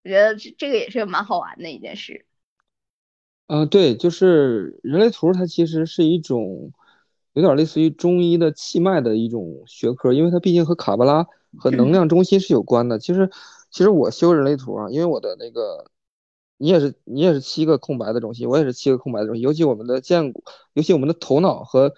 [0.03, 2.25] 我觉得这这个也是蛮好玩的一件事。
[3.47, 6.71] 嗯，对，就是人类图它其实是一种。
[7.35, 11.25] 有点类似于中医的气脉的一种学科，因为它毕竟和卡巴拉
[11.57, 12.99] 和能量中心是有关的。
[12.99, 13.27] 其实，
[13.71, 15.89] 其实我修人类图啊，因为我的那个，
[16.57, 19.41] 你也是你也是七个空白的中心，我也是七个空白的中心。
[19.41, 20.43] 尤其我们的剑骨，
[20.73, 21.95] 尤其我们的头脑和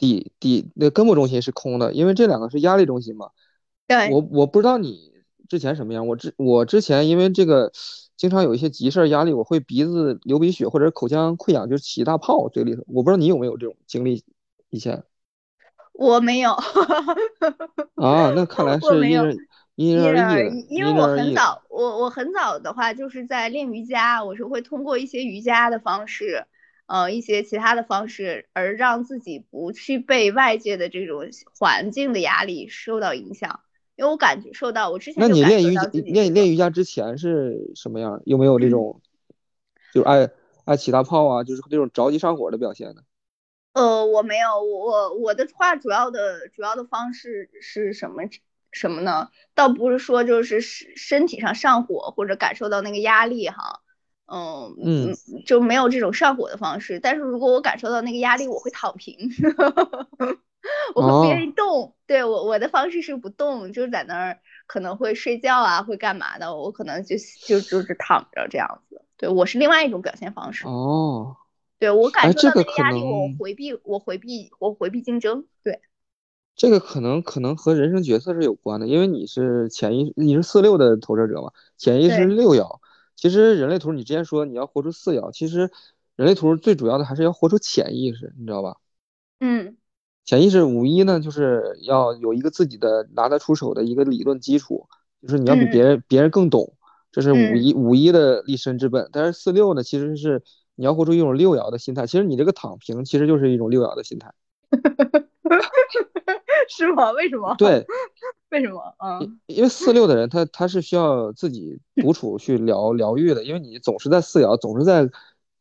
[0.00, 3.30] 底底那根部中心是空的，因为这两个是压力中心嘛。
[3.86, 4.10] 对。
[4.10, 5.12] 我我不知道你
[5.48, 7.70] 之前什么样，我之我之前因为这个
[8.16, 12.82] 经常有一些急事儿压力，我会鼻子流鼻血或者口腔溃疡，就起大泡嘴里头。
[12.88, 14.24] 我不知道你有没有这种经历。
[14.70, 15.02] 以前
[15.92, 16.52] 我没有
[17.96, 19.36] 啊，那看来 是因人
[19.74, 20.66] 因人而异。
[20.70, 26.46] 因为我很早，我我很早的话就是在练瑜伽，我是会通过一些瑜伽的方式，
[26.90, 33.60] 呃，一些其他的方式，而让自己不去被外界的这种环境的压力受到影响。
[33.94, 38.20] 因为我感觉受到我之前那你练瑜伽练练瑜伽之前是什么样？
[38.24, 39.00] 有没有这种
[39.94, 40.30] 就是爱
[40.64, 43.02] 爱起大泡啊，就是这种着急上火的表现呢？
[43.74, 48.24] 呃，我没有，我我的话主要的主要的方式是什么
[48.72, 49.28] 什么呢？
[49.54, 53.80] 倒不是说就是身身体上上火或者感受到那个压力哈，
[54.30, 57.00] 嗯嗯，就没有这种上火的方式。
[57.00, 59.16] 但是如果我感受到那个压力，我会躺平，
[60.94, 61.94] 我会不愿意动。
[62.06, 66.54] 对我我的方式是不动，就是在那儿可能会睡觉啊，会干嘛的？
[66.56, 69.02] 我可能就就就是躺着这样子。
[69.16, 70.66] 对我是另外一种表现方式。
[70.66, 71.36] 哦。
[71.78, 75.46] 对我感受到那个压力，我回避，我回避，我回避竞争。
[75.64, 75.80] 对，
[76.54, 82.79] 这个可能可能和人生角色是有关的，因为你是潜意识，你是四六的投射者嘛，潜意识六爻。
[83.20, 85.70] 其实人类图你之前说你要活出四爻，其实
[86.16, 88.76] 人类图最主要的还是要活出潜意识，你知道吧？
[89.40, 89.76] 嗯，
[90.24, 94.88] 潜意识五一呢，就是要有一个自己的拿得出手的一个理论基础，
[95.20, 96.72] 就是你要比别人别人更懂，
[97.12, 99.10] 这是五一五一的立身之本。
[99.12, 100.42] 但是四六呢，其实是。
[100.76, 104.32] 你要活出一种六爻的心态，其实你这个躺平其实就是一种六爻的心态，
[106.70, 107.10] 是吗？
[107.10, 107.54] 为什么？
[107.60, 107.84] 对，
[108.50, 108.94] 为什么？
[108.98, 115.08] 嗯，因为四六的人他他是需要自己独处去疗疗愈的，因为你总是在四爻，总是在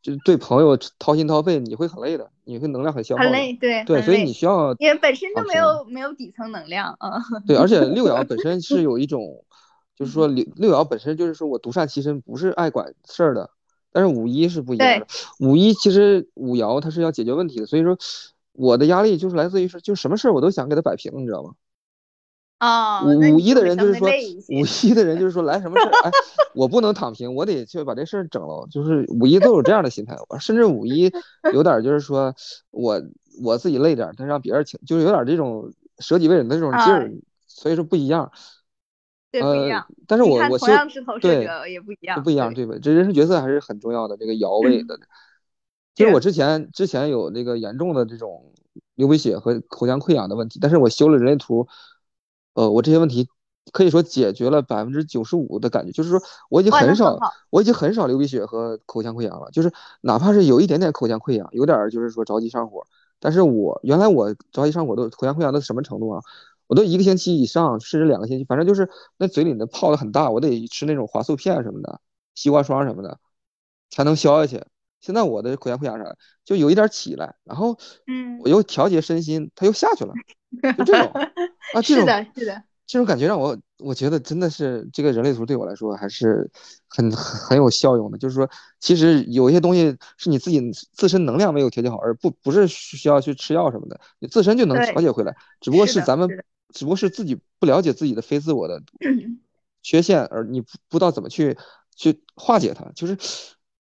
[0.01, 9.43] 就对朋友掏心掏肺，你会很累的，你会能量很消耗，很累，对对，所以你需要，因为本身就没有没有底层能量啊，对，而且 六爻本身是有一种，
[9.95, 13.49] 就是说六六爻本身就是说我独善其身，不是爱管事儿的。
[13.91, 15.07] 但是五一是不一样的，
[15.39, 17.97] 五一其实五爻它是要解决问题的，所以说
[18.51, 21.53] 我的压力就是来自于是就什么事儿我都想给他摆平，你知道吗？
[22.59, 26.11] 哦，五五一的人就是说，五一的人就是说来什么事儿，哎，
[26.53, 28.67] 我不能躺平，我得去把这事儿整了。
[28.69, 31.11] 就是五一都有这样的心态，甚至五一
[31.53, 32.35] 有点就是说
[32.71, 33.01] 我
[33.41, 37.11] 我自己累点，但让别人请，就是有点这种舍己为人的这种劲儿，
[37.47, 38.31] 所以说不一样。
[39.31, 39.85] 对，不一样。
[40.07, 42.75] 但是我我同样是投射者也不一样，不一样，对吧？
[42.81, 44.99] 这人生角色还是很重要的，这个摇位的。
[45.95, 48.53] 其实我之前之前有那个严重的这种
[48.95, 51.67] 流鼻血和口腔溃疡的问题，但是我修了人类图，
[52.59, 53.29] 呃，我这些问题
[53.71, 57.17] 可以说解决了百分之九十五的感觉，就是说我已经很少，
[57.51, 62.85] 我已经很少流鼻血和口腔溃疡了，就是哪怕是有一点点口腔溃疡，有点就是说着急上火，
[63.21, 66.21] 但是我原来我着急上火都口腔溃疡到什么程度啊？
[66.67, 72.01] 我都一个星期以上，甚至两个星期，反正就是那嘴里那泡的很大，我得吃那种华素片什么的，
[72.35, 73.19] 西瓜霜什么的，
[73.89, 74.65] 才能消下去。
[74.99, 80.13] 现在我的口腔溃疡啥就有一点起来，然后，嗯，我又调节身心，它又下去了，
[80.77, 81.11] 就这种
[81.73, 86.49] 啊，这种是的，是的，这种感觉让我我觉得真的是这个人类图对我来说还是
[86.87, 88.17] 很很有效用的。
[88.17, 90.61] 就是说，其实有一些东西是你自己
[90.93, 95.35] 自身能量没有调节好，而不不是需要去吃药什么的，你自身就能调节回来。
[95.61, 96.27] 只不过是咱们，
[96.73, 98.81] 只不过是自己不了解自己的非自我的
[99.83, 101.57] 缺陷，而你不不知道怎么去
[101.95, 103.17] 去化解它，就是。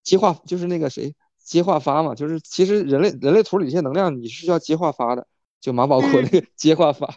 [0.01, 5.27] 接化就是那个谁接化发嘛，就是其实人类人类图里这些能量你是需要接化发的，
[5.61, 7.15] 就马保国那个接化发，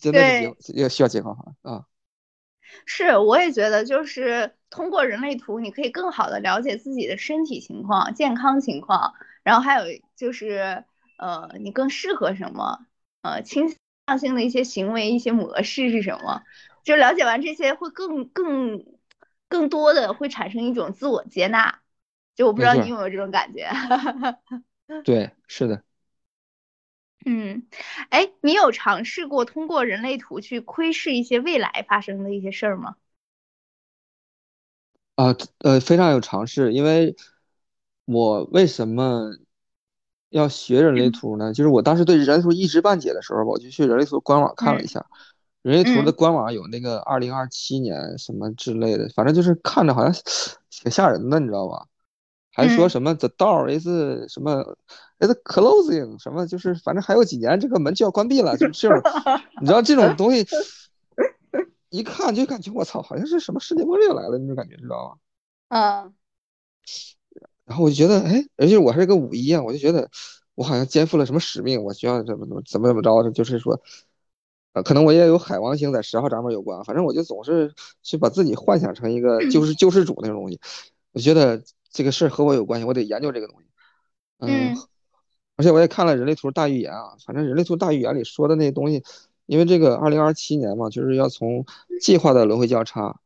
[0.00, 1.86] 真的是也需要接话法啊。
[2.86, 9.84] 是，我也觉得就是通过人类图，你可以更好的了解自己的身体情况、健康情况，然后还有
[10.16, 10.84] 就是
[11.18, 12.86] 呃，你更适合什么，
[13.22, 13.68] 呃，倾
[14.06, 16.42] 向性的一些行为、一些模式是什么，
[16.82, 18.84] 就了解完这些会更更
[19.48, 21.80] 更多的会产生一种自我接纳。
[22.34, 23.68] 就我不知道你有没有这种感觉，
[25.04, 25.83] 对，是的，
[27.24, 27.66] 嗯，
[28.10, 32.96] 哎，你有尝试过通过人类图去窥视一些未来发生的一些事儿吗？
[35.14, 37.14] 啊，呃，非常有尝试，因为
[38.04, 39.30] 我为什么
[40.30, 41.52] 要学人类图呢？
[41.52, 45.04] 就是我当时对人类图一知半解的时候，我就去人类图官网看了一下，
[45.62, 50.12] 人类图的官网有那个二零二七年什么之类的，反正就是看着好像
[50.70, 51.86] 挺吓人的，你知道吧？
[52.54, 53.84] 还说什么 the door is
[54.32, 54.76] 什么
[55.18, 59.02] is closing 什么，就是反正还有几年这个门就要关闭了，就这种，
[59.60, 60.46] 你知道这种东西，
[61.90, 65.18] 一看就感觉我操，好像是什么世界末日来了那种感觉，知道
[65.68, 65.76] 吗？
[65.76, 66.12] 啊。
[67.64, 70.08] 然后我就觉得，哎，而且我还是个五一啊，我就觉得
[70.54, 73.80] 我好像肩负了什么使命，我需要怎么怎么怎么怎么着，就是说，
[74.74, 80.60] 呃，可能我也有海王星在十号闸门有关，反正我就总是去把自己幻想成一个救世救世主那种东西，
[81.10, 81.60] 我觉得。
[81.94, 83.68] 这个事儿和我有关系，我得研究这个东西。
[84.40, 84.76] 嗯，
[85.56, 89.04] 而且我也看了人类图大预言啊，反正人类图大预言里说的那些东西，
[89.46, 91.64] 因为这个二零二七年嘛，就是要从
[92.00, 93.20] 计划的轮回交叉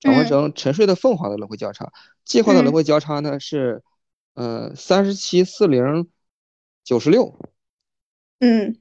[0.00, 1.92] 转换成沉睡的凤凰的轮回交叉。
[2.24, 3.82] 计划的轮回交叉呢是，
[4.32, 6.08] 呃，三十七四零
[6.82, 7.38] 九十六。
[8.40, 8.80] 嗯，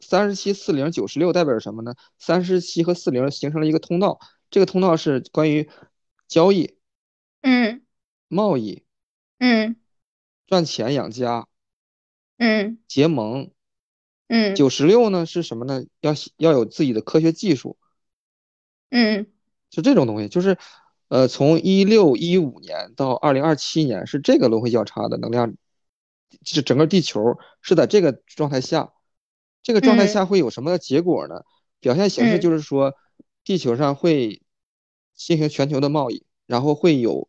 [0.00, 1.94] 三十七四零九十六代表着什么呢？
[2.18, 4.18] 三十七和四零形成了一个通道，
[4.50, 5.70] 这个通道是关于
[6.26, 6.76] 交易。
[7.42, 7.81] 嗯。
[8.32, 8.82] 贸易，
[9.38, 9.76] 嗯，
[10.46, 11.46] 赚钱养家，
[12.38, 13.50] 嗯，结盟，
[14.26, 15.84] 嗯，九十六呢是什么呢？
[16.00, 17.76] 要要有自己的科学技术，
[18.88, 19.26] 嗯，
[19.68, 20.56] 就这种东西，就是，
[21.08, 25.54] 呃，从一六一五年到二零二七年是这个轮回交叉的能量，
[26.42, 28.94] 就整个地球是在这个状态下，
[29.62, 31.44] 这个状态下会有什么结果呢？
[31.80, 32.94] 表现形式就是说，
[33.44, 34.40] 地球上会
[35.14, 37.28] 进行全球的贸易，然后会有。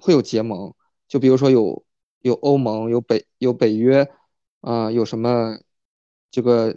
[0.00, 0.74] 会有结盟，
[1.08, 1.84] 就比如说有
[2.20, 4.08] 有欧盟，有北有北约，
[4.60, 5.58] 啊，有什么
[6.30, 6.76] 这个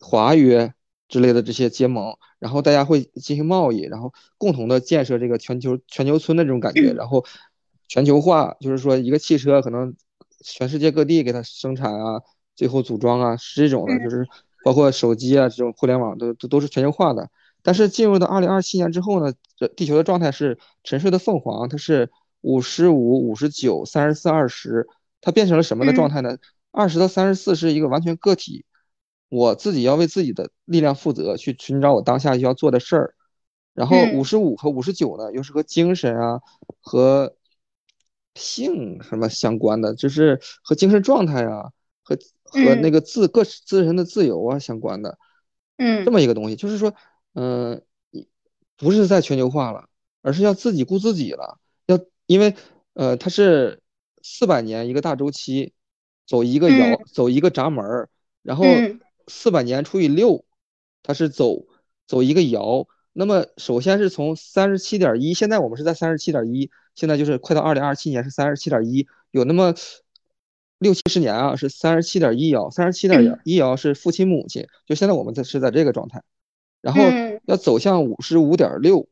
[0.00, 0.72] 华约
[1.08, 7.24] 之类的这些结盟，然后大家会进行贸易，然后共同的建设这个全球全球村的这种感觉，然后
[7.88, 9.94] 全球化就是说一个汽车可能
[10.40, 12.22] 全世界各地给它生产啊，
[12.56, 14.26] 最后组装啊，是这种的，就是
[14.64, 17.30] 包括手机啊这种互联网都都都是全球化的。
[17.62, 24.88] 但是进入到二零二七年之后呢，这地球的状态是沉睡的凤凰，它是五十五、五十九、三十四、二十，
[25.20, 26.36] 它变成了什么的状态呢？
[26.72, 28.64] 二十到三十四是一个完全个体，
[29.28, 33.14] 我自己要为自己的力量负责，去寻找我当下要做的事儿。
[33.74, 36.40] 然后五十五和五十九呢，又是和精神啊
[36.80, 37.36] 和
[38.34, 41.70] 性什么相关的，就是和精神状态啊
[42.02, 45.16] 和和那个自个自身的自由啊相关的，
[45.76, 46.92] 嗯，这么一个东西，就是说。
[47.34, 47.82] 嗯，
[48.76, 49.88] 不是在全球化了，
[50.20, 51.58] 而是要自己顾自己了。
[51.86, 52.54] 要因为
[52.94, 53.80] 呃，它是
[54.22, 55.72] 四百年一个大周期，
[56.26, 58.08] 走一个窑，走一个闸门儿，
[58.42, 58.64] 然后
[59.26, 60.44] 四百年除以六，
[61.02, 61.64] 它是走
[62.06, 62.86] 走一个窑。
[63.14, 69.74] 那么首先是从三十七点一，现在我们是在三十七点一，现在就是快到二零二七年是三十七点一，有那么
[70.78, 76.22] 六七十年啊，是三十七点一爻，三十七点一爻是父亲母亲，就现在我们在是在这个状态，
[76.82, 77.00] 然后
[77.46, 79.08] 要走向五十五点六，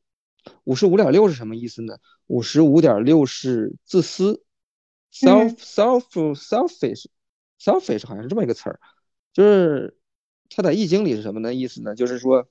[0.65, 1.97] 五十五点六是什么意思呢？
[2.27, 4.43] 五十五点六是自私
[5.11, 7.07] ，self self selfish
[7.59, 8.79] selfish 好像是这么一个词儿，
[9.33, 9.97] 就是
[10.51, 11.95] 它在易经里是什么呢意思呢？
[11.95, 12.47] 就是说。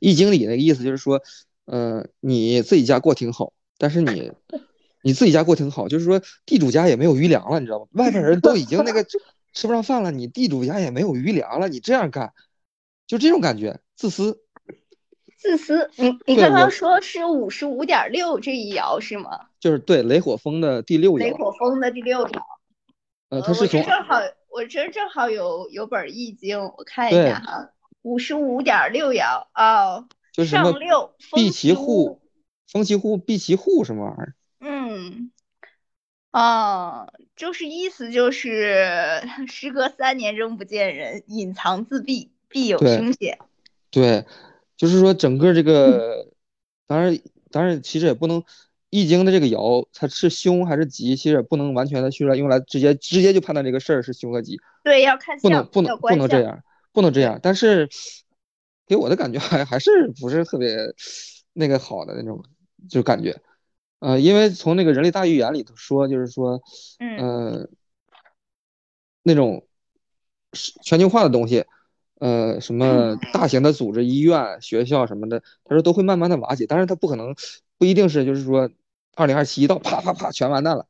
[0.00, 1.22] 易经里那个意思就是说，
[1.66, 4.32] 嗯，你自己家过挺好，但是你
[5.02, 7.86] 你自己家过挺好，就是说地主家也没有余粮了，你知道吗？
[7.92, 9.04] 外边人都已经那个
[9.52, 12.32] 吃不上饭了，你地主家也没有余粮了，你这样干，
[13.06, 14.40] 就这种感觉，自私。
[15.36, 19.48] 自私，你你刚刚说是五十五点六这一爻是吗？
[19.58, 21.18] 就是对雷火风的第六爻。
[21.18, 22.42] 雷火风的第六爻。
[23.28, 27.70] 呃，它是从正好我这正好有有本易经，我看一下哈。
[28.02, 30.72] 五十五点六爻哦，就是什么
[31.34, 32.20] 闭其户，
[32.70, 34.34] 封其户，避其户什么玩意儿？
[34.60, 35.32] 嗯，
[36.30, 43.38] 哦，就是意思就是 时隔三年仍不见人，隐藏自闭，必有凶险。
[43.90, 44.24] 对，
[44.76, 46.28] 就是说整个这个，
[46.86, 47.18] 当然
[47.50, 48.42] 当然其实也不能，
[48.90, 54.58] 易经的这个爻它是凶还是吉，其实也不能完全的去用来直接直接就判断这个事儿是凶和吉。
[54.84, 56.62] 对，要看不能不能不能这样。
[56.90, 57.88] 不能这样，但是
[58.86, 60.74] 给我的感觉还还是不是特别
[61.52, 62.42] 那个好的那种，
[62.88, 63.40] 就感觉，
[64.00, 66.60] 呃，因为从那个人类大预言里头说，就是说，
[66.98, 67.68] 嗯，
[69.22, 69.64] 那种
[70.82, 71.66] 全球化的东西，
[72.20, 77.34] 呃，什么大型的组织、医院、学校什么的，他说都会慢慢的瓦解，但是他不可能，
[77.78, 78.70] 不一定是就是说，
[79.14, 80.86] 二零二七一到，啪啪啪全完蛋了，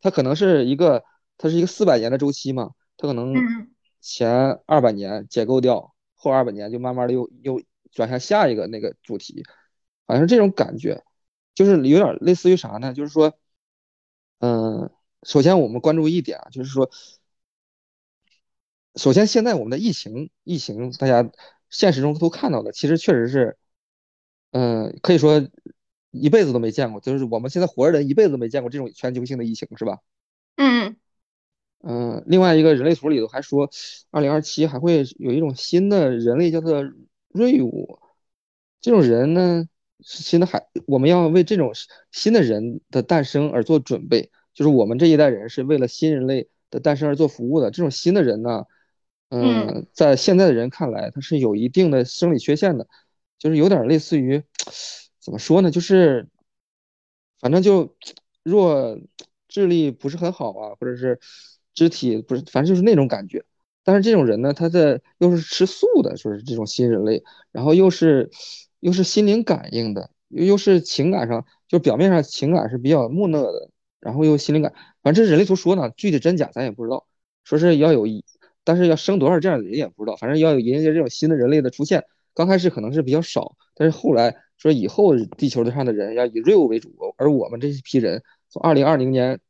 [0.00, 1.04] 他可能是一个，
[1.38, 3.34] 它是一个四百年的周期嘛，他可能。
[3.98, 9.42] 前二百年解构掉，后二百年就慢慢的又又转向下一个那个主题，
[10.06, 11.02] 好像是这种感觉，
[11.56, 12.92] 就是有点类似于啥呢？
[12.94, 13.32] 就是说，
[14.38, 14.90] 嗯，
[15.24, 16.88] 首先我们关注一点啊，就是说，
[18.96, 21.30] 首先现在我们的疫情，疫情大家
[21.70, 23.56] 现实中都看到的，其实确实是，
[24.52, 25.46] 嗯，可以说
[26.10, 30.00] 一辈子都没见过，就是我们现在活着人一辈子都没见过这种全球性的疫情，是吧？
[30.56, 30.96] 嗯。
[31.82, 33.70] 嗯，另外一个人类图里头还说，
[34.10, 36.82] 二零二七还会有一种新的人类叫做
[37.28, 38.00] 瑞武，
[38.80, 39.68] 这种人呢
[40.00, 41.72] 是新的，海我们要为这种
[42.10, 47.70] 新的人的诞生而做准备，就是我们这一代人是为了新人类的诞生而做服务的。
[47.70, 48.64] 这种新的人呢，
[49.30, 52.86] 嗯，在现在的人看来，他是有一定的生理缺陷的，
[53.38, 54.42] 就是有点类似于
[55.20, 56.28] 怎么说呢，就是
[57.40, 57.96] 反正就
[58.42, 58.98] 弱
[59.48, 61.20] 智力不是很好啊，或者是。
[61.78, 63.44] 肢体不是，反正就是那种感觉。
[63.84, 68.30] 但是这种人呢，他的又是吃素的，说是这种新人类，然后又是
[68.80, 73.68] 又是心灵感应的，又又是情感上，就表面上情感是比较木讷的，
[74.00, 74.72] 然后又心灵感。
[75.02, 77.06] 反正这是人类图说呢，具体真假咱也不知道。
[77.44, 78.24] 说是要有一，
[78.66, 80.16] 但是要生多少这样的人也不知道。
[80.16, 89.40] 反正要有迎接这种新的人类的出现，刚开始可能是比较少，但是后来说以后地球上的人要以 real 为主，而我们这批人从二零二零年。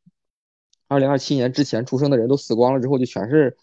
[0.89, 3.57] 二零二七年之前出生的人都死光了之后，就全是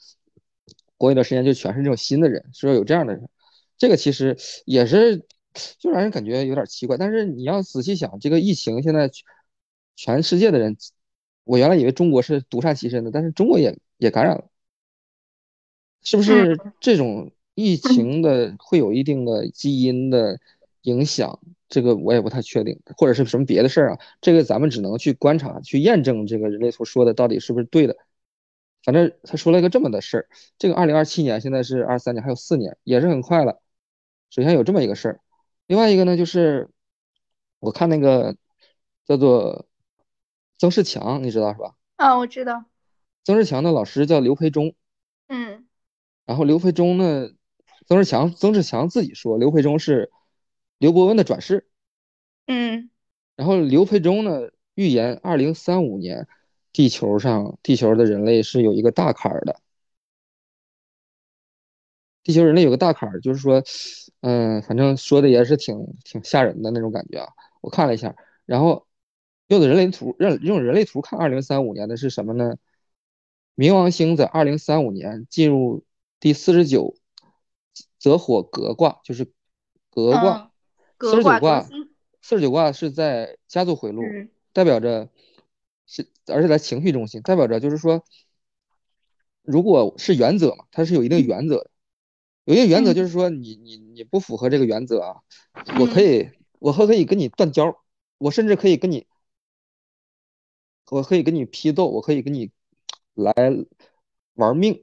[0.98, 3.30] 过一段时间就全是这种新的人，说有这样的人，
[3.78, 4.36] 这个其实
[4.66, 5.24] 也是
[5.80, 6.98] 就让人感觉有点奇怪。
[6.98, 9.10] 但是你要仔细想，这个疫情现在
[9.96, 10.76] 全世界的人，
[11.46, 14.50] 我原来以为中国是独善其身的，但是中国也也感染了，
[16.04, 20.40] 是不是这种疫情的会有一定的基因的
[20.84, 21.40] 影响？
[21.70, 24.00] 这个我也不太确定，或者是什么别的事儿啊？
[24.22, 27.98] 这个咱们只能去观察、去验证这个人类所说的到底是不是对的。
[28.84, 30.30] 反正他说了一个这么的事儿。
[30.60, 33.60] 这个二零二七年现在是二三年，还有四年，也是很快了。
[34.30, 35.20] 首先有这么一个事儿，
[35.66, 36.70] 另外一个呢，就是
[37.60, 38.36] 我看那个
[39.06, 39.66] 叫做
[40.60, 41.76] 曾仕强，你知道是吧？
[41.96, 42.66] 啊，我知道。
[43.24, 44.76] 曾仕强的老师叫刘培忠。
[45.28, 45.66] 嗯。
[46.26, 47.30] 然后刘培忠呢，
[47.88, 50.12] 曾志强，曾志强自己说，刘培忠是。
[50.80, 51.66] 刘伯温的转世，
[52.46, 52.90] 嗯，
[53.38, 56.28] 然后刘培忠呢预言二零三五年
[56.74, 59.62] 地球上地球的人类是有一个大坎儿的，
[62.22, 63.64] 地球人类有个大坎儿，就是说，
[64.22, 67.30] 嗯，反正说的也是挺挺吓人的那种感觉啊。
[67.62, 68.14] 我看了一下，
[68.46, 68.86] 然后
[69.48, 72.58] 用的人类图，用用人类图看二零三五年的是什么呢？
[73.56, 75.86] 冥王星在二零三五年进入
[76.24, 76.96] 第四十九
[78.00, 79.26] 则火革卦，就是
[79.90, 80.54] 革卦。
[80.98, 81.62] 四十九卦，
[82.22, 84.02] 四十九卦是在家族回路，
[84.54, 85.10] 代表着
[85.86, 88.06] 是，而且在情绪中心，代表着就是说，
[89.42, 91.70] 如果是原则嘛，它是有一定原则的。
[92.46, 95.24] 有一个原则嗯就是说你你你不符合这个原则啊，
[95.78, 97.84] 我可嗯以我可可以跟你断交，
[98.18, 99.08] 我甚至可以跟你
[100.90, 102.50] 我可以跟你批斗，我可以跟你
[103.14, 103.34] 来
[104.36, 104.83] 玩命。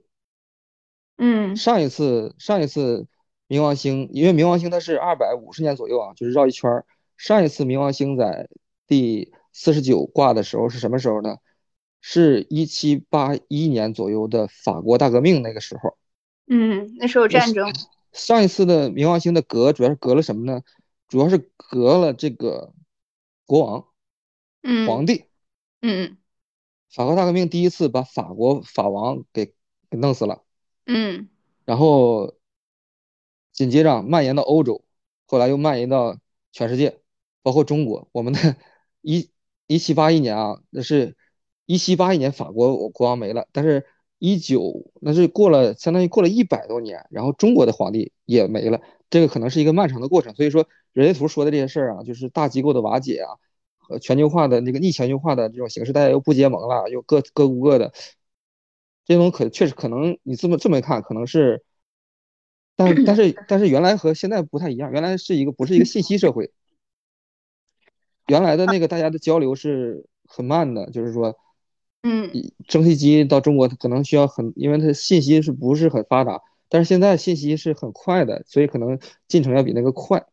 [1.22, 3.06] 嗯上一次上一次
[3.46, 6.86] 冥王星，因为冥王星它是二百五十年左右啊，就是绕一圈儿。
[7.18, 8.48] 上一次冥王星在
[8.86, 11.36] 第四十九卦的时候是什么时候呢？
[12.00, 15.98] 是一七八一年左右的法国大革命那个时候。
[16.46, 17.70] 嗯，那时候有战争。
[18.12, 20.62] 上一次的冥王星的隔主要是隔了什么呢？
[21.06, 22.72] 主要是隔了这个
[23.44, 23.84] 国王、
[24.62, 25.26] 嗯皇帝。
[25.82, 26.16] 嗯
[26.90, 29.52] 法国大革命第一次把法国法王给
[29.90, 30.42] 给弄死了。
[30.92, 31.28] 嗯
[31.64, 32.34] 然后
[33.52, 34.84] 紧接着蔓延到欧洲，
[35.26, 36.18] 后来又蔓延到
[36.50, 36.98] 全世界，
[37.42, 38.08] 包括中国。
[38.12, 38.56] 我们的
[39.02, 39.30] 一
[39.68, 41.16] 一七八一年啊，那是
[41.66, 43.86] 一七八一年法国国王没了，但是
[44.18, 50.34] 一九那是过了相当于过了一百多年，然后中国的皇帝也没了，这个可能是一个漫长的过程。
[50.34, 53.38] 所以说，人类图说的这些事儿啊，就是大机构的瓦解啊，
[53.78, 57.92] 和全球化的那个逆全球化的这种形式，大家又不结盟了，又各各顾各的。
[59.10, 61.64] 这种可确实可能你这么这么一看，可能是，
[62.76, 66.52] 但但是但是原来和现在不太一样，原来是一个不是一个信息社会，
[68.28, 71.36] 原来的那个大家的交流是很慢的，就是说，
[72.04, 72.30] 嗯
[72.68, 80.24] 蒸汽机到中国它可能需要很，因为它信息是不是很发达，但是现在信息是很快的，所以可能进程要比那个快。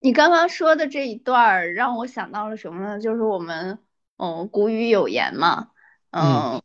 [0.00, 2.98] 你刚刚说的这一段儿让我想到了什么呢？
[2.98, 3.78] 就是我们，
[4.16, 5.70] 嗯，古语有言嘛，
[6.10, 6.60] 嗯，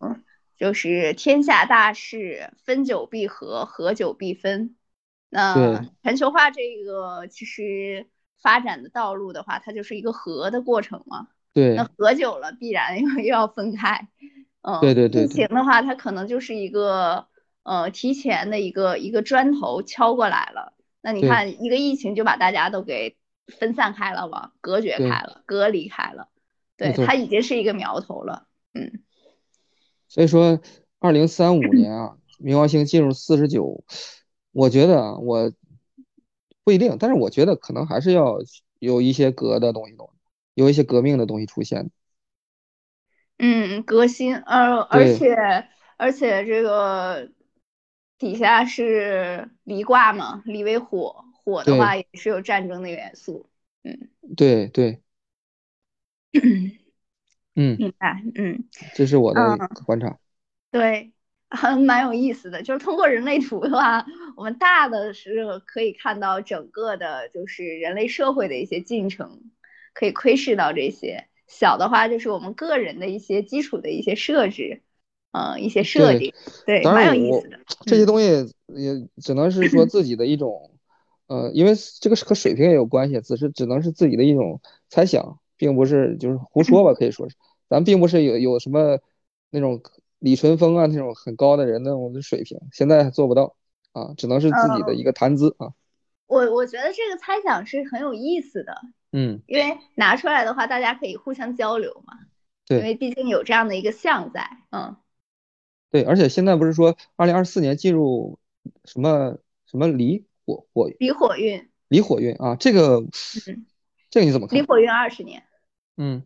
[0.58, 4.76] 就是天下大事，分久必合，合久必分。
[5.30, 8.08] 那全球化这个其实
[8.42, 11.28] 发展的道路的话，它就是一个合的过程嘛。
[11.54, 14.08] 对那合久了，必然又 又要分开。
[14.62, 17.28] 嗯，对对对疫情的话，它可能就是一个
[17.64, 20.74] 呃提前的一个一个砖头敲过来了。
[21.02, 26.30] 那你看，一个疫情就把大家都给分散开了嘛，隔绝开了，隔离开了。
[26.78, 28.48] 对，它已经是一个苗头了。
[28.74, 29.04] 嗯
[30.16, 30.62] 所以说，
[31.00, 33.84] 二零三五年啊，冥王星进入四十九，
[34.54, 35.52] 我觉得啊，我
[36.64, 38.38] 不一定，但是我觉得可能还是要
[38.80, 39.98] 有一些革的东西
[40.54, 41.92] 有一些革命的东西出现。
[43.40, 45.36] 嗯，革新，而，而且
[45.98, 47.30] 而且这个
[48.18, 53.50] 底下是离卦嘛，离为火，火的话也是有战争的元素。
[53.84, 55.02] 嗯对对，
[57.56, 58.66] 嗯，明白，嗯。
[58.94, 60.18] 这是我的嗯观察。
[60.72, 61.12] 对，
[61.50, 62.62] 还蛮有意思的。
[62.62, 69.42] 就是通过人类图的话，我们大的是可以看到整个的，就是人类社会的一些进程，
[69.94, 71.28] 可以窥视到这些。
[71.48, 74.82] 小的话，就是我们个人的一些基础的一些设置，
[75.32, 76.34] 呃、一些设对定，
[76.66, 77.58] 对，蛮有意思的。
[77.58, 78.26] 嗯这些东西
[78.68, 80.72] 也只能是说自己的一种，
[81.28, 87.36] 呃，因为这个是和水平也有关系，只是只能是自己的一种猜想，并不是就是胡说吧，可以说是，
[87.70, 89.00] 咱并不是有有什么
[89.50, 89.82] 那种
[90.20, 93.56] 李淳风啊那种很高的人那种水平，现在还做不到
[93.94, 95.74] 啊，只能是自己的一个谈资啊，
[96.28, 98.82] 我我觉得这个猜想是很有意思的，
[99.12, 102.20] 嗯，因为拿出来的话，大家可以互相交流嘛。
[102.68, 102.80] 对。
[102.80, 104.96] 因为毕竟有这样的一个象在，嗯。
[105.92, 108.38] 对，而且现在不是说二零二四年进入
[108.84, 112.98] 什么什么离火火离火运，离火运啊，这个
[113.48, 113.66] 嗯
[114.16, 114.58] 这个你怎么看？
[114.58, 115.44] 离火运二十年。
[115.98, 116.24] 嗯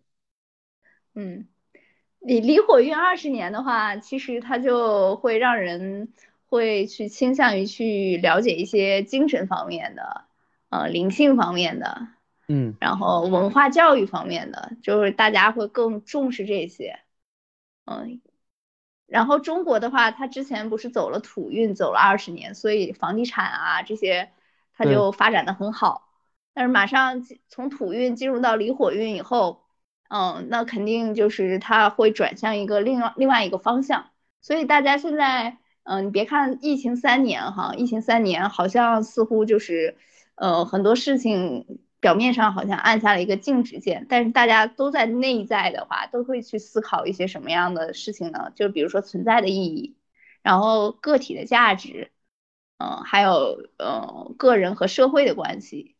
[1.16, 1.48] 嗯，
[2.20, 6.14] 离离火运二十年的话，其实它就会让人
[6.46, 10.26] 会去倾向于去了解一些精神方面的，
[10.70, 12.10] 呃，灵性方面的，
[12.48, 17.00] 嗯然后文化教育方面的，就是大家会更重视这些。
[17.86, 18.22] 嗯，
[19.08, 24.30] 然后中国的话，它之前不是走了土运，走了二十年，所以房地产啊这些，
[24.76, 26.06] 它就发展的很好。
[26.54, 29.64] 但是马上从土运进入到离火运以后，
[30.10, 34.10] 嗯，那肯定就是它会转向一个另外另外一个方向。
[34.42, 39.98] 所以大家现在，嗯，你别看疫情三年哈，疫情三年好像似乎就是，
[40.36, 48.52] 呃，很多事情表面上好像按下了一个静止键，但是大家都在内在的话，都会去思考一些什么样的事情呢？
[48.56, 49.98] 就比如说存在的意义，
[50.42, 52.12] 然后个体的价值，
[52.78, 55.98] 嗯，还有呃个人和社会的关系，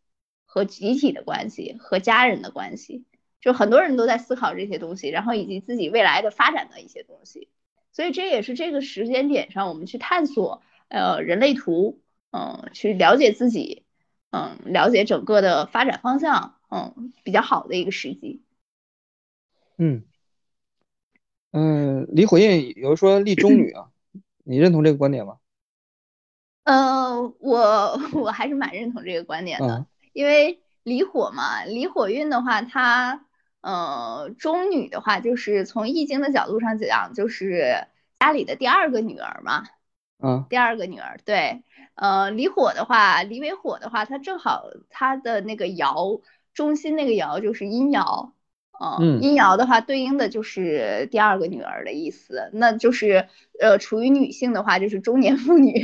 [0.52, 3.06] 和集体的关系，和家人的关系，
[3.40, 7.50] 就很多人都在思考这些东西，然后以及自己未来的发展的一些东西。
[7.92, 13.84] 所以这也是这个时间点上，我们去探索呃人类图，嗯，去了解自己，
[14.32, 18.42] 嗯，了解整个的发展方向，嗯，比较好的一个时机。
[19.78, 20.04] 嗯
[21.52, 23.92] 嗯，离火印有人说立中女啊，
[24.44, 25.38] 你认同这个观点吗？
[26.64, 29.86] 呃，我 我还是蛮认同这个观点的，嗯
[30.20, 33.26] 因为离火嘛，离火运的话，它
[33.62, 37.88] 呃中女的话，就是从易经的角度上讲，就是
[38.20, 39.64] 家里的第二个女儿嘛，
[40.22, 41.64] 嗯第二个女儿，对，
[41.96, 46.22] 呃，离火的话，离为火的话，它正好它的那个爻
[46.54, 48.32] 中心那个爻就是阴爻，
[48.78, 53.30] 呃，嗯阴爻的话对应的就是第二个女儿的意思，那就是
[53.62, 55.82] 呃，处于女性的话就是中年妇女，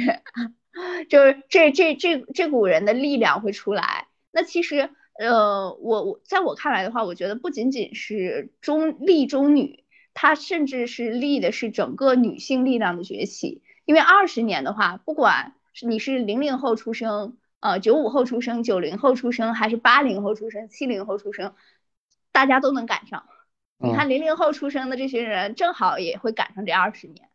[1.10, 4.05] 就是这这这这股人的力量会出来。
[4.36, 13.64] 那其实呃，我我在我看来的话，我觉得不仅仅是中立中女，它甚至是立的是整个女性力量的崛起。
[13.86, 21.56] 因为二十年的话，不管是你是零零后出生，呃，九五后出生，九零后出生，还是八零后出生，七零后出生，
[22.34, 23.26] 大家都能赶上。
[23.78, 27.30] 你看嗯零零后出生的这些人，正好也会赶上这二十年。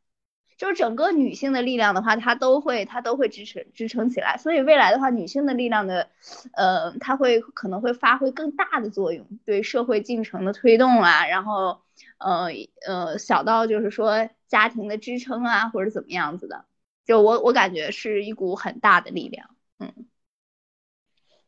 [0.61, 4.37] 就是整个女性的力量的话，它都会它都会支撑支撑起来。
[4.37, 6.11] 所以未来的话，女性的力量的，
[6.53, 11.81] 呃，它会可能会发挥更大的作用，对社会进程的推动啊，然后
[12.19, 12.49] 呃
[12.87, 16.67] 呃，小到就是说家庭的支撑啊，或者怎么样子的，
[17.07, 19.49] 就我我感觉是一股很大的力量。
[19.79, 19.95] 嗯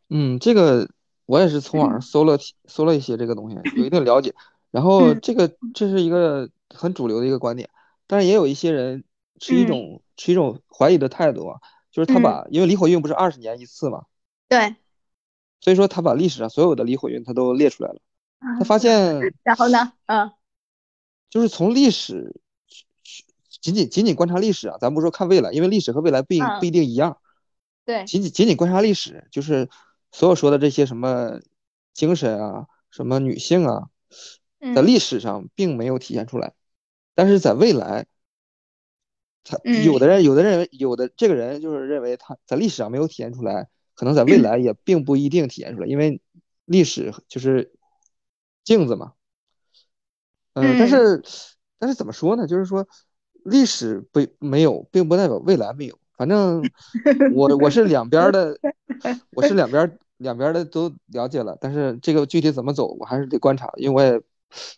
[0.09, 0.89] 嗯，这个
[1.27, 4.35] 我也是从网上嗯搜了搜了一些这个东西，有一定了解。
[4.71, 7.69] 然后嗯这个这是一个很主流的一个观点，
[8.07, 9.05] 但是也有一些人
[9.41, 9.67] 持一嗯。
[9.67, 12.23] 种持一种怀疑的态度啊，就是他嗯。
[12.23, 14.05] 把因为离火运不是二十年一次嘛，
[14.49, 14.77] 对，
[15.61, 18.01] 所以说他把历史上所有的离火运他都列出来了。
[18.59, 20.33] 他发现 然后呢，嗯。
[21.31, 22.41] 就是从历史
[23.63, 26.61] 仅仅仅仅观察历史啊，咱不说看未来，因为历史和未来不一嗯。
[26.61, 27.19] 不一定一样。
[27.85, 29.69] 对，仅仅仅仅观察历史，就是
[30.11, 31.41] 所有说的这些什么
[31.95, 33.89] 精神啊，什么女性啊，
[34.75, 34.87] 在嗯。
[34.87, 36.53] 历史上并没有体现出来，
[37.15, 38.07] 但是在未来，
[39.45, 46.21] 他嗯有的人有的认为有的这个人就是认为他在历史上没有体现出来，可能在未来也并不一定体现出来，因为
[46.65, 47.73] 历史就是
[48.65, 49.13] 镜子嘛。
[50.55, 51.23] 嗯，但嗯是
[51.79, 52.47] 但是怎么说呢？
[52.47, 52.87] 就是说
[53.45, 55.99] 历史不没有，并不代表未来没有。
[56.17, 56.63] 反正
[57.35, 58.57] 我我是两边儿的，
[59.35, 64.23] 我是两边儿两边儿的都了解了，但是这个具体怎么走，我还是得观察，因为我也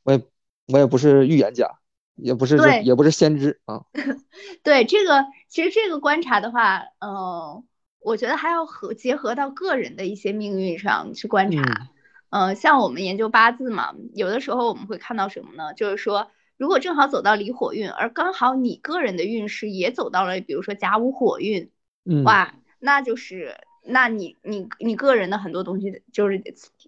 [0.05, 0.23] 我也
[0.69, 1.69] 我也不是预言家，
[2.17, 3.83] 也不是也不是先知啊。
[4.63, 7.65] 对这个，其实这个观察的话，嗯、
[8.01, 11.63] 我觉得还要和结合到个人的一些命运上去观察。
[11.63, 11.89] 嗯
[12.31, 15.73] 呃，像我们研究八字嘛，有的时候我们会看到什么呢？
[15.75, 21.71] 就是说，如果正好走到离火运，而刚好你个人的运势也走到了，比如说甲午火运，
[22.05, 26.43] 嗯哇，那就是，那你你你个人的很多东西就是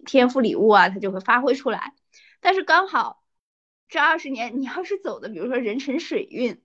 [0.05, 1.93] 天赋礼物啊，它就会发挥出来。
[2.41, 3.23] 但是刚好
[3.89, 6.59] 这二十年，你要是走的，比如说人辰水运，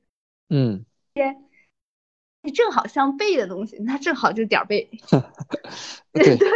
[0.49, 0.85] 嗯，
[2.43, 4.91] 你正好相背的东西，那正好就点儿背。
[6.13, 6.49] 对 对，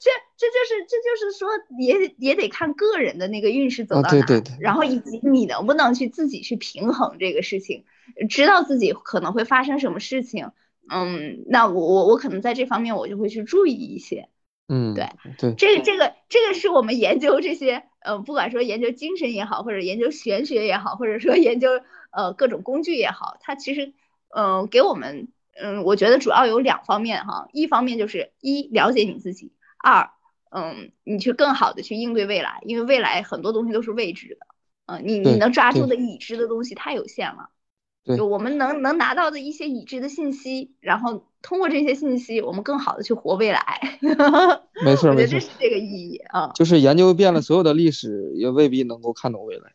[0.00, 7.84] 这这就是这就是说也也得看个人的那个运势走啊到哪，对对对然后以及你能不能去自己去平衡这个事情，
[8.30, 10.52] 知道自己可能会发生什么事情。
[10.88, 14.28] 嗯，那我我我可能在这方面我就会去注意一些。
[14.66, 15.08] 嗯对
[15.38, 21.68] 对，这个这个这个是我们研究这些，呃，不管说研究精神也好，或者研究玄学也好，或者说研究
[22.10, 23.92] 呃各种工具也好，它其实，
[24.34, 30.10] 嗯、给我们，嗯，我觉得主要有两方面哈，一方面就是一了解你自己，二，
[30.50, 34.46] 嗯，你去更好的去应对未来，因为未来很多东西都是未知的，
[34.86, 37.50] 嗯、你你能抓住的已知的东西太有限了。
[38.04, 43.98] 对就我们能能拿到的一些已知的信息，然后通过这些信息，我们更好的去活未来。
[44.84, 46.52] 没错 我觉得这是，这个意义啊。
[46.54, 49.72] 就是研究遍了所有的历史，也未必能够看懂未来。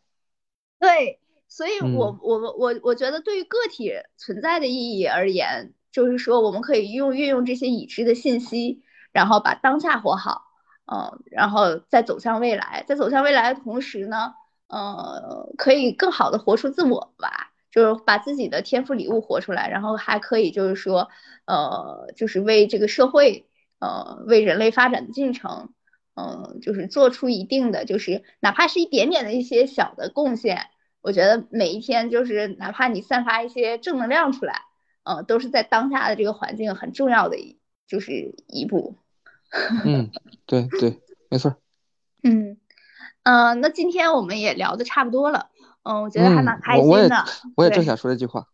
[0.79, 10.43] 对，所以嗯我我我我觉得对于个体存在的意义而言，就是说我们可以用运用这些已知的信息，然后把当下活好，
[10.85, 14.35] 嗯，然后再走向未来，在走向未来的同时呢，
[14.67, 17.53] 呃，可以更好的活出自我吧。
[17.71, 21.09] 就是把自己的天赋礼物活出来，然后还可以就是说，
[21.45, 23.47] 呃，就是为这个社会，
[23.79, 25.73] 呃，为人类发展的进程，
[26.15, 30.67] 嗯，就是做出一定的，就是哪怕是一点点的一些小的贡献，
[31.01, 34.63] 我觉得每一天就是哪怕你散发一些正能量出来，
[35.03, 38.95] 呃，都是在当下的这个环境很重要的一就是一步。
[39.85, 40.11] 嗯，
[40.45, 40.99] 对对，
[41.29, 41.55] 没错。
[42.21, 42.57] 嗯，
[43.23, 45.49] 呃，那今天我们也聊的差不多了，
[45.83, 47.23] 嗯，我觉得还嗯蛮开我我也心的。
[47.25, 48.45] 对我也正想说这句话。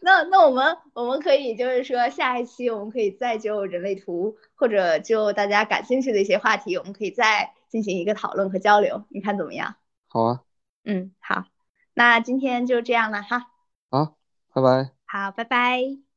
[0.00, 9.74] 那那我们我们可以就是说下一期我们可以再就人类图或者就大家感兴趣的一些话题，我们可以再进行一个讨论和交流，你看怎么样？
[10.08, 10.42] 好啊。
[10.84, 11.44] 嗯，好，
[11.94, 13.50] 那今天就这样了哈。
[13.90, 14.16] 好，
[14.54, 14.92] 拜拜。
[15.04, 16.07] 好，拜拜。